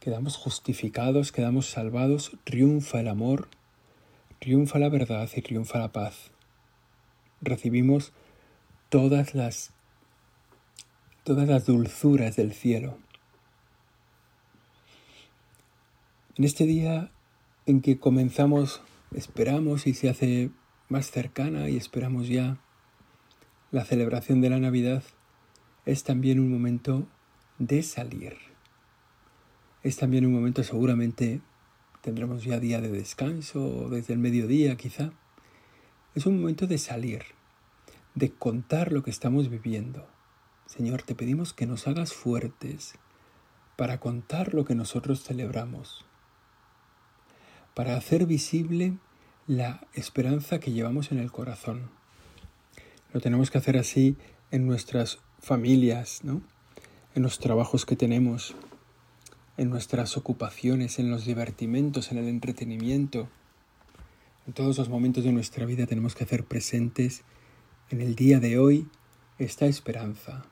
quedamos 0.00 0.36
justificados, 0.36 1.32
quedamos 1.32 1.66
salvados, 1.66 2.32
triunfa 2.44 3.00
el 3.00 3.08
amor, 3.08 3.48
triunfa 4.38 4.78
la 4.78 4.88
verdad 4.88 5.28
y 5.34 5.42
triunfa 5.42 5.78
la 5.78 5.92
paz. 5.92 6.30
Recibimos 7.40 8.12
todas 8.88 9.34
las 9.34 9.72
todas 11.24 11.46
las 11.46 11.66
dulzuras 11.66 12.36
del 12.36 12.54
cielo. 12.54 12.96
En 16.36 16.44
este 16.44 16.64
día 16.64 17.10
en 17.66 17.82
que 17.82 17.98
comenzamos, 17.98 18.80
esperamos 19.14 19.86
y 19.86 19.92
se 19.92 20.08
hace 20.08 20.50
más 20.88 21.10
cercana 21.10 21.68
y 21.68 21.76
esperamos 21.76 22.28
ya 22.28 22.56
la 23.70 23.84
celebración 23.84 24.40
de 24.40 24.50
la 24.50 24.58
Navidad, 24.58 25.02
es 25.86 26.04
también 26.04 26.40
un 26.40 26.50
momento 26.50 27.06
de 27.58 27.82
salir 27.82 28.36
es 29.82 29.96
también 29.96 30.26
un 30.26 30.32
momento 30.32 30.64
seguramente 30.64 31.40
tendremos 32.00 32.44
ya 32.44 32.58
día 32.58 32.80
de 32.80 32.90
descanso 32.90 33.88
desde 33.88 34.12
el 34.12 34.18
mediodía 34.18 34.76
quizá. 34.76 35.12
Es 36.14 36.26
un 36.26 36.40
momento 36.40 36.66
de 36.66 36.78
salir, 36.78 37.22
de 38.14 38.32
contar 38.32 38.92
lo 38.92 39.02
que 39.02 39.10
estamos 39.10 39.48
viviendo. 39.48 40.06
Señor, 40.66 41.02
te 41.02 41.14
pedimos 41.14 41.54
que 41.54 41.66
nos 41.66 41.86
hagas 41.86 42.12
fuertes 42.12 42.94
para 43.76 44.00
contar 44.00 44.52
lo 44.52 44.64
que 44.64 44.74
nosotros 44.74 45.22
celebramos, 45.22 46.04
para 47.74 47.96
hacer 47.96 48.26
visible 48.26 48.98
la 49.46 49.86
esperanza 49.94 50.58
que 50.58 50.72
llevamos 50.72 51.12
en 51.12 51.18
el 51.18 51.30
corazón. 51.30 51.97
Lo 53.12 53.20
tenemos 53.20 53.50
que 53.50 53.58
hacer 53.58 53.78
así 53.78 54.16
en 54.50 54.66
nuestras 54.66 55.18
familias, 55.40 56.20
¿no? 56.24 56.42
En 57.14 57.22
los 57.22 57.38
trabajos 57.38 57.86
que 57.86 57.96
tenemos, 57.96 58.54
en 59.56 59.70
nuestras 59.70 60.16
ocupaciones, 60.16 60.98
en 60.98 61.10
los 61.10 61.24
divertimentos, 61.24 62.12
en 62.12 62.18
el 62.18 62.28
entretenimiento. 62.28 63.28
En 64.46 64.52
todos 64.52 64.78
los 64.78 64.88
momentos 64.88 65.24
de 65.24 65.32
nuestra 65.32 65.64
vida 65.66 65.86
tenemos 65.86 66.14
que 66.14 66.24
hacer 66.24 66.44
presentes 66.44 67.24
en 67.90 68.00
el 68.00 68.14
día 68.14 68.40
de 68.40 68.58
hoy 68.58 68.88
esta 69.38 69.66
esperanza. 69.66 70.44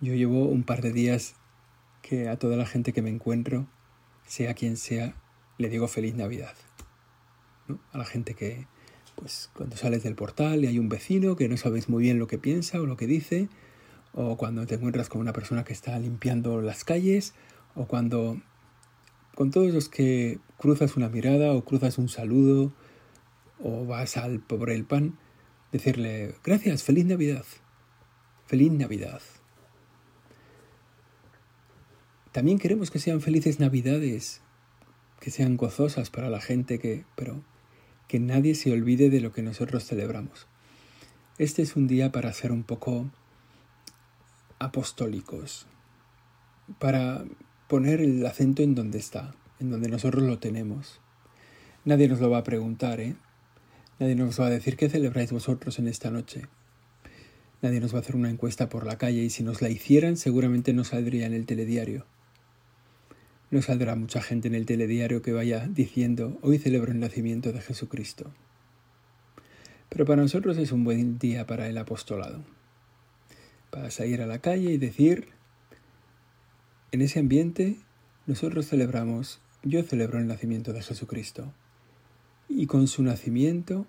Yo 0.00 0.14
llevo 0.14 0.46
un 0.46 0.64
par 0.64 0.82
de 0.82 0.92
días 0.92 1.34
que 2.02 2.28
a 2.28 2.38
toda 2.38 2.56
la 2.56 2.66
gente 2.66 2.92
que 2.92 3.02
me 3.02 3.10
encuentro, 3.10 3.68
sea 4.26 4.54
quien 4.54 4.76
sea, 4.76 5.14
le 5.58 5.68
digo 5.68 5.88
feliz 5.88 6.14
Navidad. 6.14 6.54
A 7.92 7.98
la 7.98 8.04
gente 8.04 8.34
que, 8.34 8.66
pues 9.16 9.50
cuando 9.54 9.76
sales 9.76 10.02
del 10.02 10.14
portal 10.14 10.64
y 10.64 10.66
hay 10.66 10.78
un 10.78 10.88
vecino 10.88 11.36
que 11.36 11.48
no 11.48 11.56
sabes 11.56 11.88
muy 11.88 12.04
bien 12.04 12.18
lo 12.18 12.26
que 12.26 12.38
piensa 12.38 12.80
o 12.80 12.86
lo 12.86 12.96
que 12.96 13.06
dice, 13.06 13.48
o 14.12 14.36
cuando 14.36 14.66
te 14.66 14.74
encuentras 14.74 15.08
con 15.08 15.20
una 15.20 15.32
persona 15.32 15.64
que 15.64 15.72
está 15.72 15.98
limpiando 15.98 16.60
las 16.60 16.84
calles, 16.84 17.34
o 17.74 17.86
cuando 17.86 18.40
con 19.34 19.50
todos 19.50 19.72
los 19.72 19.88
que 19.88 20.38
cruzas 20.58 20.96
una 20.96 21.08
mirada 21.08 21.52
o 21.52 21.64
cruzas 21.64 21.98
un 21.98 22.08
saludo 22.08 22.72
o 23.58 23.86
vas 23.86 24.16
al 24.16 24.40
por 24.40 24.70
el 24.70 24.84
pan, 24.84 25.18
decirle 25.72 26.34
gracias, 26.42 26.82
feliz 26.82 27.04
Navidad, 27.04 27.44
feliz 28.46 28.72
Navidad. 28.72 29.20
También 32.32 32.58
queremos 32.58 32.90
que 32.90 32.98
sean 32.98 33.20
felices 33.20 33.60
Navidades, 33.60 34.40
que 35.20 35.30
sean 35.30 35.56
gozosas 35.56 36.10
para 36.10 36.30
la 36.30 36.40
gente, 36.40 36.78
que, 36.78 37.04
pero 37.16 37.42
que 38.10 38.18
nadie 38.18 38.56
se 38.56 38.72
olvide 38.72 39.08
de 39.08 39.20
lo 39.20 39.32
que 39.32 39.40
nosotros 39.40 39.84
celebramos. 39.84 40.48
Este 41.38 41.62
es 41.62 41.76
un 41.76 41.86
día 41.86 42.10
para 42.10 42.32
ser 42.32 42.50
un 42.50 42.64
poco 42.64 43.08
apostólicos, 44.58 45.68
para 46.80 47.24
poner 47.68 48.00
el 48.00 48.26
acento 48.26 48.64
en 48.64 48.74
donde 48.74 48.98
está, 48.98 49.36
en 49.60 49.70
donde 49.70 49.88
nosotros 49.88 50.24
lo 50.24 50.40
tenemos. 50.40 51.00
Nadie 51.84 52.08
nos 52.08 52.18
lo 52.18 52.30
va 52.30 52.38
a 52.38 52.42
preguntar, 52.42 52.98
¿eh? 52.98 53.14
Nadie 54.00 54.16
nos 54.16 54.40
va 54.40 54.46
a 54.46 54.50
decir 54.50 54.76
qué 54.76 54.88
celebráis 54.88 55.30
vosotros 55.30 55.78
en 55.78 55.86
esta 55.86 56.10
noche. 56.10 56.48
Nadie 57.62 57.78
nos 57.78 57.94
va 57.94 57.98
a 57.98 58.00
hacer 58.00 58.16
una 58.16 58.30
encuesta 58.30 58.68
por 58.68 58.86
la 58.86 58.98
calle 58.98 59.22
y 59.22 59.30
si 59.30 59.44
nos 59.44 59.62
la 59.62 59.68
hicieran 59.68 60.16
seguramente 60.16 60.72
no 60.72 60.82
saldría 60.82 61.26
en 61.26 61.34
el 61.34 61.46
telediario. 61.46 62.06
No 63.50 63.62
saldrá 63.62 63.96
mucha 63.96 64.22
gente 64.22 64.48
en 64.48 64.54
el 64.54 64.66
telediario 64.66 65.22
que 65.22 65.32
vaya 65.32 65.66
diciendo 65.68 66.38
hoy 66.42 66.58
celebro 66.58 66.92
el 66.92 67.00
nacimiento 67.00 67.52
de 67.52 67.60
Jesucristo. 67.60 68.32
Pero 69.88 70.04
para 70.04 70.22
nosotros 70.22 70.56
es 70.56 70.70
un 70.70 70.84
buen 70.84 71.18
día 71.18 71.46
para 71.46 71.68
el 71.68 71.76
apostolado. 71.76 72.44
Para 73.70 73.90
salir 73.90 74.22
a 74.22 74.26
la 74.26 74.38
calle 74.38 74.70
y 74.70 74.78
decir, 74.78 75.28
en 76.92 77.02
ese 77.02 77.18
ambiente 77.18 77.76
nosotros 78.26 78.68
celebramos, 78.68 79.40
yo 79.64 79.82
celebro 79.82 80.18
el 80.18 80.28
nacimiento 80.28 80.72
de 80.72 80.82
Jesucristo 80.82 81.52
y 82.48 82.66
con 82.66 82.86
su 82.86 83.02
nacimiento 83.02 83.86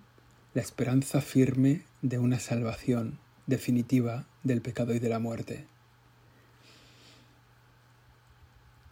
la 0.53 0.62
esperanza 0.62 1.22
firme 1.22 1.84
de 2.01 2.18
una 2.18 2.39
salvación 2.39 3.20
definitiva 3.46 4.27
del 4.44 4.62
pecado 4.62 4.96
y 4.96 5.00
de 5.00 5.10
la 5.10 5.20
muerte. 5.20 5.65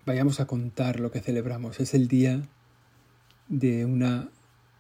Vayamos 0.09 0.39
a 0.39 0.47
contar 0.47 0.99
lo 0.99 1.11
que 1.11 1.21
celebramos. 1.21 1.79
Es 1.79 1.93
el 1.93 2.07
día 2.07 2.41
de 3.47 3.85
una 3.85 4.31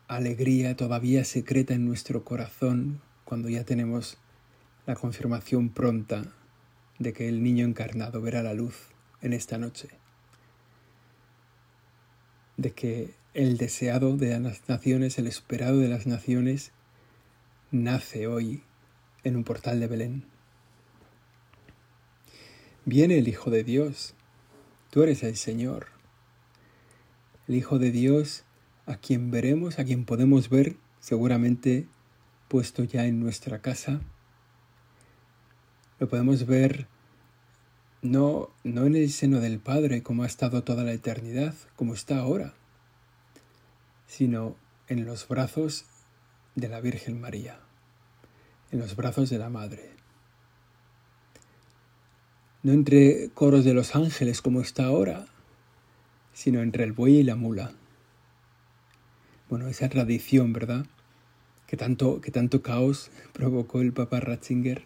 alegría 0.07 0.75
todavía 0.75 1.23
secreta 1.23 1.75
en 1.75 1.85
nuestro 1.85 2.23
corazón 2.23 2.99
cuando 3.25 3.47
ya 3.47 3.63
tenemos 3.63 4.17
la 4.87 4.95
confirmación 4.95 5.69
pronta 5.69 6.23
de 6.97 7.13
que 7.13 7.29
el 7.29 7.43
niño 7.43 7.63
encarnado 7.63 8.23
verá 8.23 8.41
la 8.41 8.55
luz 8.55 8.87
en 9.21 9.33
esta 9.33 9.59
noche. 9.59 9.89
De 12.57 12.71
que 12.71 13.13
el 13.35 13.57
deseado 13.57 14.17
de 14.17 14.39
las 14.39 14.67
naciones, 14.67 15.19
el 15.19 15.27
esperado 15.27 15.77
de 15.77 15.89
las 15.89 16.07
naciones, 16.07 16.71
nace 17.69 18.25
hoy 18.25 18.63
en 19.23 19.35
un 19.35 19.43
portal 19.43 19.79
de 19.79 19.85
Belén. 19.85 20.23
Viene 22.83 23.19
el 23.19 23.27
Hijo 23.27 23.51
de 23.51 23.63
Dios, 23.63 24.15
tú 24.89 25.03
eres 25.03 25.23
el 25.23 25.35
Señor, 25.35 25.87
el 27.47 27.55
Hijo 27.55 27.79
de 27.79 27.91
Dios 27.91 28.43
a 28.85 28.97
quien 28.97 29.31
veremos, 29.31 29.79
a 29.79 29.85
quien 29.85 30.05
podemos 30.05 30.49
ver 30.49 30.75
seguramente 30.99 31.87
puesto 32.47 32.83
ya 32.83 33.05
en 33.05 33.19
nuestra 33.19 33.59
casa. 33.59 34.01
Lo 35.99 36.09
podemos 36.09 36.45
ver 36.45 36.87
no, 38.01 38.49
no 38.63 38.85
en 38.85 38.95
el 38.95 39.11
seno 39.11 39.39
del 39.39 39.59
Padre 39.59 40.01
como 40.01 40.23
ha 40.23 40.27
estado 40.27 40.63
toda 40.63 40.83
la 40.83 40.93
eternidad, 40.93 41.53
como 41.75 41.93
está 41.93 42.19
ahora, 42.19 42.53
sino 44.07 44.55
en 44.87 45.05
los 45.05 45.27
brazos 45.27 45.85
de 46.55 46.69
la 46.69 46.81
Virgen 46.81 47.21
María, 47.21 47.59
en 48.71 48.79
los 48.79 48.95
brazos 48.95 49.29
de 49.29 49.37
la 49.37 49.49
Madre. 49.49 49.98
No 52.63 52.73
entre 52.73 53.29
coros 53.33 53.63
de 53.65 53.73
los 53.73 53.95
ángeles 53.95 54.41
como 54.41 54.61
está 54.61 54.85
ahora, 54.85 55.25
sino 56.33 56.61
entre 56.61 56.83
el 56.83 56.93
buey 56.93 57.17
y 57.17 57.23
la 57.23 57.35
mula. 57.35 57.71
Bueno, 59.49 59.67
esa 59.67 59.89
tradición, 59.89 60.53
¿verdad? 60.53 60.85
Que 61.67 61.77
tanto, 61.77 62.21
que 62.21 62.31
tanto 62.31 62.61
caos 62.61 63.11
provocó 63.33 63.81
el 63.81 63.93
Papa 63.93 64.19
Ratzinger, 64.19 64.85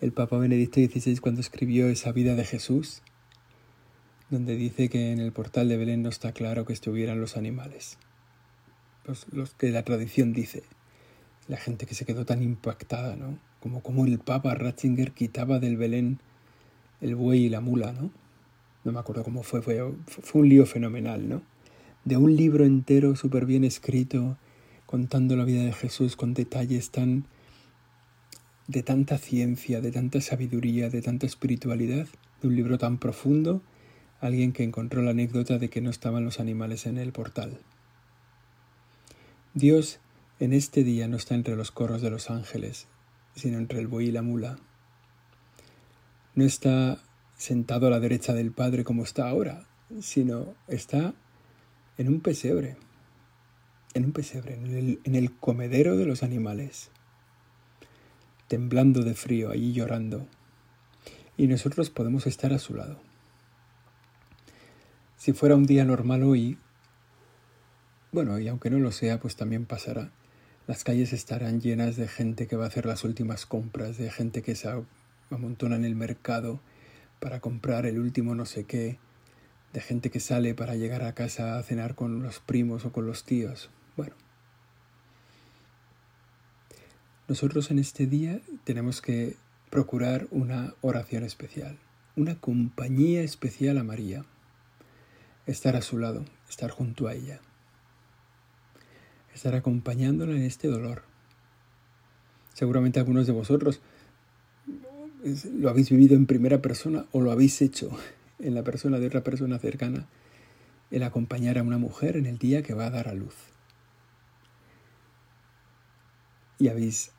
el 0.00 0.12
Papa 0.12 0.38
Benedicto 0.38 0.80
XVI 0.80 1.18
cuando 1.18 1.40
escribió 1.40 1.88
esa 1.88 2.12
vida 2.12 2.34
de 2.34 2.44
Jesús, 2.44 3.02
donde 4.30 4.56
dice 4.56 4.88
que 4.88 5.12
en 5.12 5.18
el 5.18 5.32
portal 5.32 5.68
de 5.68 5.76
Belén 5.76 6.02
no 6.02 6.08
está 6.08 6.32
claro 6.32 6.64
que 6.64 6.72
estuvieran 6.72 7.20
los 7.20 7.36
animales 7.36 7.98
los, 9.04 9.26
los 9.32 9.54
que 9.54 9.70
la 9.70 9.82
tradición 9.82 10.32
dice. 10.32 10.62
La 11.48 11.56
gente 11.56 11.86
que 11.86 11.94
se 11.94 12.04
quedó 12.04 12.24
tan 12.24 12.42
impactada, 12.42 13.16
¿no? 13.16 13.38
Como, 13.60 13.82
como 13.82 14.06
el 14.06 14.18
Papa 14.18 14.54
Ratzinger 14.54 15.12
quitaba 15.12 15.58
del 15.58 15.76
Belén 15.76 16.20
el 17.02 17.14
buey 17.16 17.44
y 17.44 17.48
la 17.50 17.60
mula, 17.60 17.92
¿no? 17.92 18.10
No 18.84 18.92
me 18.92 18.98
acuerdo 18.98 19.22
cómo 19.22 19.42
fue, 19.42 19.60
fue, 19.60 19.82
un 20.40 20.48
lío 20.48 20.64
fenomenal, 20.64 21.28
¿no? 21.28 21.42
De 22.04 22.16
un 22.16 22.34
libro 22.34 22.64
entero 22.64 23.14
súper 23.14 23.44
bien 23.44 23.64
escrito, 23.64 24.38
contando 24.86 25.36
la 25.36 25.44
vida 25.44 25.62
de 25.62 25.72
Jesús 25.72 26.16
con 26.16 26.32
detalles 26.32 26.90
tan 26.90 27.26
de 28.68 28.82
tanta 28.82 29.18
ciencia, 29.18 29.80
de 29.80 29.90
tanta 29.90 30.20
sabiduría, 30.20 30.88
de 30.88 31.02
tanta 31.02 31.26
espiritualidad, 31.26 32.06
de 32.40 32.48
un 32.48 32.56
libro 32.56 32.78
tan 32.78 32.98
profundo, 32.98 33.60
alguien 34.20 34.52
que 34.52 34.62
encontró 34.62 35.02
la 35.02 35.10
anécdota 35.10 35.58
de 35.58 35.68
que 35.68 35.80
no 35.80 35.90
estaban 35.90 36.24
los 36.24 36.40
animales 36.40 36.86
en 36.86 36.96
el 36.96 37.12
portal. 37.12 37.58
Dios 39.54 39.98
en 40.38 40.52
este 40.52 40.84
día 40.84 41.08
no 41.08 41.16
está 41.16 41.34
entre 41.34 41.56
los 41.56 41.70
coros 41.70 42.02
de 42.02 42.10
los 42.10 42.30
ángeles, 42.30 42.86
sino 43.34 43.58
entre 43.58 43.80
el 43.80 43.88
buey 43.88 44.08
y 44.08 44.12
la 44.12 44.22
mula. 44.22 44.58
No 46.34 46.44
está 46.44 46.98
sentado 47.36 47.86
a 47.86 47.90
la 47.90 48.00
derecha 48.00 48.32
del 48.32 48.52
Padre 48.52 48.84
como 48.84 49.02
está 49.02 49.28
ahora, 49.28 49.66
sino 50.00 50.54
está 50.68 51.14
en 51.98 52.08
un 52.08 52.20
pesebre, 52.20 52.76
en 53.94 54.06
un 54.06 54.12
pesebre, 54.12 54.54
en 54.54 54.66
el, 54.74 55.00
en 55.04 55.14
el 55.14 55.36
comedero 55.36 55.96
de 55.96 56.06
los 56.06 56.22
animales, 56.22 56.90
temblando 58.48 59.02
de 59.02 59.14
frío, 59.14 59.50
allí 59.50 59.72
llorando, 59.72 60.26
y 61.36 61.46
nosotros 61.46 61.90
podemos 61.90 62.26
estar 62.26 62.52
a 62.52 62.58
su 62.58 62.74
lado. 62.74 63.00
Si 65.16 65.32
fuera 65.32 65.54
un 65.54 65.66
día 65.66 65.84
normal 65.84 66.22
hoy, 66.22 66.58
bueno, 68.10 68.38
y 68.38 68.48
aunque 68.48 68.70
no 68.70 68.78
lo 68.78 68.92
sea, 68.92 69.20
pues 69.20 69.36
también 69.36 69.66
pasará. 69.66 70.10
Las 70.66 70.84
calles 70.84 71.12
estarán 71.12 71.60
llenas 71.60 71.96
de 71.96 72.08
gente 72.08 72.46
que 72.46 72.56
va 72.56 72.64
a 72.64 72.68
hacer 72.68 72.86
las 72.86 73.04
últimas 73.04 73.46
compras, 73.46 73.98
de 73.98 74.10
gente 74.10 74.42
que 74.42 74.54
se 74.54 74.68
en 75.36 75.84
el 75.84 75.94
mercado 75.94 76.60
para 77.20 77.40
comprar 77.40 77.86
el 77.86 77.98
último 77.98 78.34
no 78.34 78.46
sé 78.46 78.64
qué, 78.64 78.98
de 79.72 79.80
gente 79.80 80.10
que 80.10 80.20
sale 80.20 80.54
para 80.54 80.74
llegar 80.74 81.02
a 81.02 81.14
casa 81.14 81.58
a 81.58 81.62
cenar 81.62 81.94
con 81.94 82.22
los 82.22 82.40
primos 82.40 82.84
o 82.84 82.92
con 82.92 83.06
los 83.06 83.24
tíos. 83.24 83.70
Bueno, 83.96 84.14
nosotros 87.28 87.70
en 87.70 87.78
este 87.78 88.06
día 88.06 88.40
tenemos 88.64 89.00
que 89.00 89.36
procurar 89.70 90.26
una 90.30 90.74
oración 90.80 91.24
especial, 91.24 91.78
una 92.16 92.38
compañía 92.38 93.22
especial 93.22 93.78
a 93.78 93.84
María, 93.84 94.24
estar 95.46 95.76
a 95.76 95.82
su 95.82 95.98
lado, 95.98 96.24
estar 96.48 96.70
junto 96.70 97.08
a 97.08 97.14
ella 97.14 97.40
estar 99.34 99.54
acompañándola 99.54 100.32
en 100.32 100.42
este 100.42 100.68
dolor. 100.68 101.02
Seguramente 102.54 103.00
algunos 103.00 103.26
de 103.26 103.32
vosotros 103.32 103.80
lo 105.52 105.70
habéis 105.70 105.90
vivido 105.90 106.16
en 106.16 106.26
primera 106.26 106.60
persona 106.60 107.06
o 107.12 107.20
lo 107.20 107.30
habéis 107.30 107.62
hecho 107.62 107.90
en 108.38 108.54
la 108.54 108.64
persona 108.64 108.98
de 108.98 109.06
otra 109.06 109.22
persona 109.22 109.58
cercana, 109.58 110.06
el 110.90 111.02
acompañar 111.02 111.58
a 111.58 111.62
una 111.62 111.78
mujer 111.78 112.16
en 112.16 112.26
el 112.26 112.38
día 112.38 112.62
que 112.62 112.74
va 112.74 112.86
a 112.86 112.90
dar 112.90 113.08
a 113.08 113.14
luz. 113.14 113.34
Y 116.58 116.68
habéis 116.68 117.12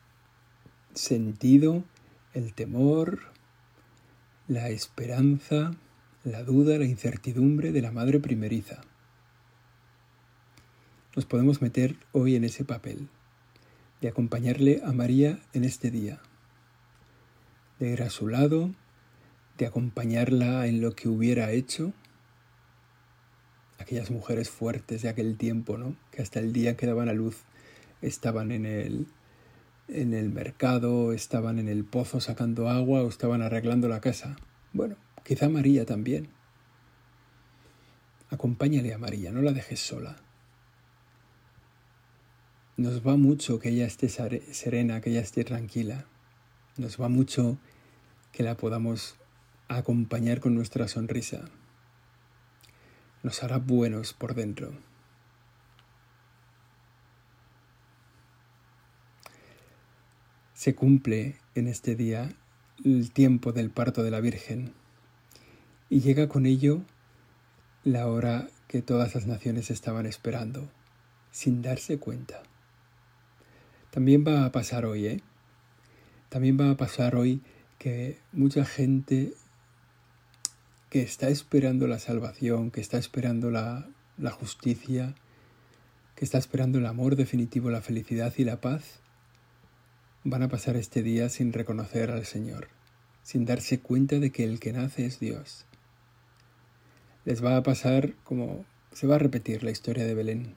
sentido 0.94 1.84
el 2.34 2.54
temor, 2.54 3.20
la 4.48 4.70
esperanza, 4.70 5.72
la 6.24 6.44
duda, 6.44 6.78
la 6.78 6.86
incertidumbre 6.86 7.72
de 7.72 7.82
la 7.82 7.92
madre 7.92 8.20
primeriza 8.20 8.82
nos 11.16 11.26
podemos 11.26 11.62
meter 11.62 11.96
hoy 12.12 12.36
en 12.36 12.44
ese 12.44 12.66
papel, 12.66 13.08
de 14.02 14.08
acompañarle 14.08 14.82
a 14.84 14.94
María 14.94 15.40
en 15.54 15.64
este 15.64 15.92
día, 15.92 16.20
de 17.80 17.90
ir 17.92 18.04
a 18.04 18.10
su 18.10 18.28
lado, 18.28 18.74
de 19.58 19.66
acompañarla 19.66 20.68
en 20.68 20.82
lo 20.82 20.96
que 20.96 21.10
hubiera 21.10 21.52
hecho, 21.52 21.94
aquellas 23.80 24.12
mujeres 24.12 24.50
fuertes 24.50 25.02
de 25.02 25.10
aquel 25.10 25.38
tiempo, 25.38 25.78
¿no? 25.78 25.96
que 26.12 26.22
hasta 26.22 26.40
el 26.40 26.54
día 26.54 26.76
que 26.76 26.88
daban 26.88 27.10
a 27.10 27.14
luz 27.14 27.44
estaban 28.02 28.52
en 28.52 28.66
el, 28.66 29.08
en 29.88 30.14
el 30.14 30.30
mercado, 30.30 31.14
estaban 31.14 31.60
en 31.60 31.68
el 31.68 31.84
pozo 31.84 32.20
sacando 32.20 32.70
agua 32.70 33.04
o 33.04 33.10
estaban 33.10 33.42
arreglando 33.42 33.88
la 33.88 34.02
casa. 34.02 34.36
Bueno, 34.72 34.96
quizá 35.24 35.50
María 35.50 35.86
también. 35.86 36.30
Acompáñale 38.30 38.94
a 38.94 38.98
María, 38.98 39.32
no 39.32 39.42
la 39.42 39.52
dejes 39.52 39.80
sola. 39.80 40.18
Nos 42.78 43.06
va 43.06 43.16
mucho 43.18 43.60
que 43.60 43.70
ella 43.70 43.86
esté 43.86 44.10
serena, 44.10 45.00
que 45.00 45.12
ella 45.12 45.22
esté 45.22 45.44
tranquila. 45.44 46.08
Nos 46.76 47.00
va 47.00 47.08
mucho 47.08 47.60
que 48.32 48.42
la 48.42 48.58
podamos 48.58 49.16
acompañar 49.68 50.40
con 50.40 50.56
nuestra 50.56 50.88
sonrisa. 50.88 51.46
nos 53.22 53.42
hará 53.44 53.58
buenos 53.58 54.14
por 54.14 54.34
dentro. 54.34 54.74
Se 60.56 60.74
cumple 60.76 61.38
en 61.56 61.68
este 61.68 61.96
día 61.96 62.34
el 62.84 63.12
tiempo 63.12 63.54
del 63.54 63.70
parto 63.70 64.04
de 64.04 64.12
la 64.12 64.20
Virgen 64.20 64.74
y 65.90 66.02
llega 66.02 66.28
con 66.28 66.46
ello 66.46 66.82
la 67.84 68.08
hora 68.08 68.50
que 68.68 68.82
todas 68.82 69.14
las 69.14 69.28
naciones 69.28 69.70
estaban 69.70 70.06
esperando, 70.08 70.70
sin 71.32 71.62
darse 71.62 72.00
cuenta. 72.00 72.42
También 73.92 74.26
va 74.28 74.46
a 74.46 74.52
pasar 74.52 74.86
hoy, 74.86 75.06
¿eh? 75.06 75.22
También 76.34 76.60
va 76.60 76.72
a 76.72 76.78
pasar 76.78 77.16
hoy 77.16 77.44
que 77.78 78.18
mucha 78.32 78.66
gente 78.66 79.36
que 80.90 81.04
está 81.04 81.30
esperando 81.30 81.86
la 81.86 82.00
salvación, 82.00 82.72
que 82.72 82.82
está 82.82 82.98
esperando 82.98 83.52
la, 83.52 83.88
la 84.18 84.32
justicia, 84.32 85.14
que 86.16 86.26
está 86.26 86.40
esperando 86.40 86.80
el 86.80 86.88
amor 86.88 87.18
definitivo, 87.18 87.70
la 87.70 87.84
felicidad 87.84 88.34
y 88.36 88.46
la 88.46 88.60
paz, 88.62 89.00
van 90.24 90.42
a 90.42 90.50
pasar 90.50 90.76
este 90.76 91.04
día 91.04 91.30
sin 91.30 91.54
reconocer 91.54 92.10
al 92.10 92.26
Señor, 92.26 92.68
sin 93.22 93.46
darse 93.46 93.80
cuenta 93.80 94.18
de 94.18 94.32
que 94.32 94.44
el 94.44 94.60
que 94.60 94.74
nace 94.74 95.06
es 95.06 95.20
Dios. 95.20 95.68
Les 97.26 97.46
va 97.46 97.58
a 97.58 97.62
pasar 97.62 98.16
como 98.24 98.66
se 98.92 99.06
va 99.06 99.18
a 99.18 99.20
repetir 99.20 99.64
la 99.64 99.70
historia 99.70 100.04
de 100.04 100.16
Belén. 100.16 100.56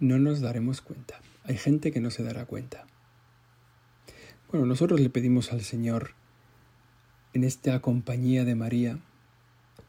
No 0.00 0.18
nos 0.18 0.40
daremos 0.40 0.80
cuenta. 0.80 1.20
Hay 1.44 1.58
gente 1.58 1.92
que 1.92 2.00
no 2.00 2.10
se 2.10 2.22
dará 2.22 2.46
cuenta. 2.46 2.86
Bueno, 4.52 4.66
nosotros 4.66 5.00
le 5.00 5.08
pedimos 5.08 5.50
al 5.50 5.62
Señor 5.62 6.10
en 7.32 7.42
esta 7.42 7.80
compañía 7.80 8.44
de 8.44 8.54
María 8.54 8.98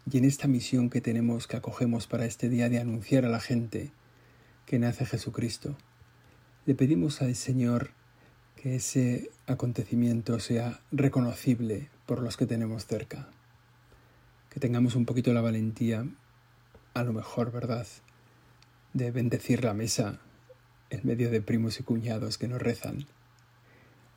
y 0.09 0.17
en 0.17 0.23
esta 0.23 0.47
misión 0.47 0.89
que 0.89 1.01
tenemos, 1.01 1.47
que 1.47 1.57
acogemos 1.57 2.07
para 2.07 2.23
este 2.23 2.47
día 2.47 2.69
de 2.69 2.79
anunciar 2.79 3.25
a 3.25 3.29
la 3.29 3.41
gente 3.41 3.91
que 4.65 4.79
nace 4.79 5.05
Jesucristo, 5.05 5.75
le 6.65 6.75
pedimos 6.75 7.21
al 7.21 7.35
Señor 7.35 7.91
que 8.55 8.75
ese 8.75 9.31
acontecimiento 9.47 10.39
sea 10.39 10.79
reconocible 10.93 11.89
por 12.05 12.21
los 12.21 12.37
que 12.37 12.45
tenemos 12.45 12.85
cerca, 12.85 13.27
que 14.49 14.61
tengamos 14.61 14.95
un 14.95 15.03
poquito 15.03 15.33
la 15.33 15.41
valentía, 15.41 16.07
a 16.93 17.03
lo 17.03 17.11
mejor, 17.11 17.51
¿verdad?, 17.51 17.85
de 18.93 19.11
bendecir 19.11 19.65
la 19.65 19.73
mesa 19.73 20.21
en 20.89 21.01
medio 21.03 21.29
de 21.29 21.41
primos 21.41 21.81
y 21.81 21.83
cuñados 21.83 22.37
que 22.37 22.47
nos 22.47 22.61
rezan, 22.61 23.07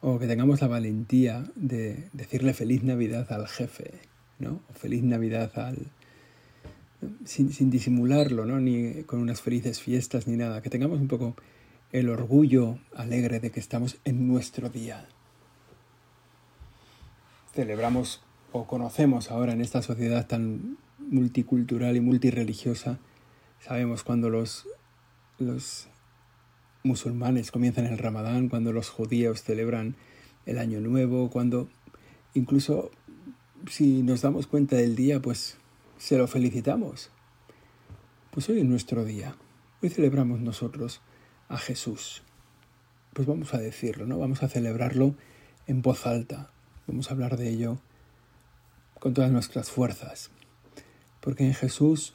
o 0.01 0.19
que 0.19 0.27
tengamos 0.27 0.61
la 0.61 0.69
valentía 0.69 1.45
de 1.55 2.09
decirle 2.13 2.55
feliz 2.55 2.83
Navidad 2.83 3.31
al 3.33 3.49
jefe, 3.49 3.93
¿no? 4.39 4.61
O 4.71 4.73
feliz 4.75 5.03
Navidad 5.03 5.51
al... 5.59 5.79
Sin, 7.25 7.53
sin 7.53 7.71
disimularlo, 7.71 8.47
¿no? 8.47 8.59
Ni 8.59 9.03
con 9.05 9.21
unas 9.21 9.41
felices 9.41 9.81
fiestas 9.81 10.27
ni 10.27 10.37
nada, 10.37 10.63
que 10.63 10.71
tengamos 10.71 11.01
un 11.01 11.09
poco 11.09 11.37
el 11.93 12.09
orgullo 12.09 12.79
alegre 12.95 13.41
de 13.41 13.51
que 13.51 13.61
estamos 13.61 13.99
en 14.05 14.27
nuestro 14.27 14.71
día. 14.71 15.07
Celebramos 17.55 18.23
o 18.53 18.67
conocemos 18.67 19.31
ahora 19.31 19.53
en 19.53 19.61
esta 19.61 19.83
sociedad 19.83 20.27
tan 20.27 20.79
multicultural 20.99 21.97
y 21.97 22.01
multireligiosa, 22.01 22.99
sabemos 23.61 24.03
cuando 24.03 24.31
los, 24.31 24.67
los 25.39 25.89
musulmanes 26.87 27.51
comienzan 27.51 27.87
el 27.87 27.99
ramadán, 27.99 28.49
cuando 28.49 28.73
los 28.73 28.89
judíos 28.89 29.43
celebran 29.43 29.97
el 30.47 30.59
año 30.59 30.81
nuevo, 30.81 31.31
cuando 31.31 31.69
incluso 32.35 32.91
si 33.71 34.03
nos 34.03 34.23
damos 34.23 34.47
cuenta 34.47 34.77
del 34.77 34.97
día, 34.97 35.21
pues 35.21 35.57
se 35.99 36.17
lo 36.17 36.27
felicitamos. 36.27 37.11
Pues 38.31 38.49
hoy 38.49 38.59
es 38.59 38.65
nuestro 38.65 39.05
día, 39.05 39.37
hoy 39.83 39.89
celebramos 39.89 40.41
nosotros 40.41 41.01
a 41.49 41.59
Jesús. 41.59 42.23
Pues 43.13 43.27
vamos 43.27 43.55
a 43.55 43.59
decirlo, 43.59 44.07
¿no? 44.07 44.19
Vamos 44.19 44.43
a 44.43 44.49
celebrarlo 44.49 45.15
en 45.67 45.83
voz 45.83 46.07
alta. 46.07 46.51
Vamos 46.87 47.11
a 47.11 47.15
hablar 47.15 47.37
de 47.37 47.49
ello 47.49 47.79
con 49.01 49.15
todas 49.15 49.31
nuestras 49.31 49.71
fuerzas. 49.71 50.31
Porque 51.21 51.45
en 51.45 51.55
Jesús, 51.55 52.15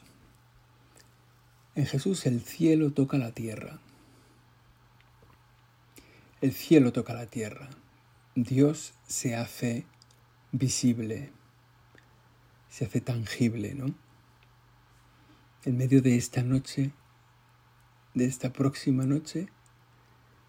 en 1.74 1.86
Jesús 1.86 2.24
el 2.26 2.40
cielo 2.40 2.92
toca 2.92 3.18
la 3.18 3.32
tierra. 3.32 3.80
El 6.42 6.52
cielo 6.52 6.92
toca 6.92 7.14
la 7.14 7.26
tierra. 7.26 7.70
Dios 8.34 8.92
se 9.06 9.34
hace 9.34 9.86
visible, 10.50 11.32
se 12.68 12.84
hace 12.84 13.00
tangible, 13.00 13.74
¿no? 13.74 13.94
En 15.64 15.78
medio 15.78 16.02
de 16.02 16.16
esta 16.16 16.42
noche 16.42 16.92
de 18.14 18.26
esta 18.26 18.52
próxima 18.52 19.06
noche, 19.06 19.48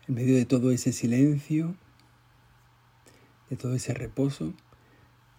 en 0.08 0.16
medio 0.16 0.36
de 0.36 0.46
todo 0.46 0.72
ese 0.72 0.92
silencio, 0.92 1.76
de 3.50 3.56
todo 3.56 3.74
ese 3.74 3.94
reposo, 3.94 4.54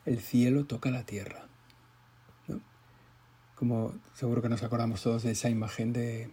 el 0.07 0.21
cielo 0.21 0.65
toca 0.65 0.91
la 0.91 1.05
tierra. 1.05 1.49
Como 3.55 3.95
seguro 4.15 4.43
que 4.43 4.49
nos 4.49 4.63
acordamos 4.63 5.03
todos 5.03 5.23
de 5.23 5.33
esa 5.33 5.49
imagen 5.49 5.93
de, 5.93 6.31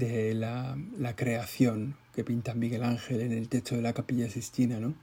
de 0.00 0.34
la, 0.34 0.76
la, 0.98 1.14
creación 1.14 1.96
que 2.12 2.24
pinta 2.24 2.54
Miguel 2.54 2.82
Ángel 2.82 3.20
en 3.20 3.30
el 3.30 3.48
techo 3.48 3.76
de 3.76 3.82
la 3.82 3.92
capilla 3.92 4.28
Sistina, 4.28 4.80
¿no? 4.80 4.94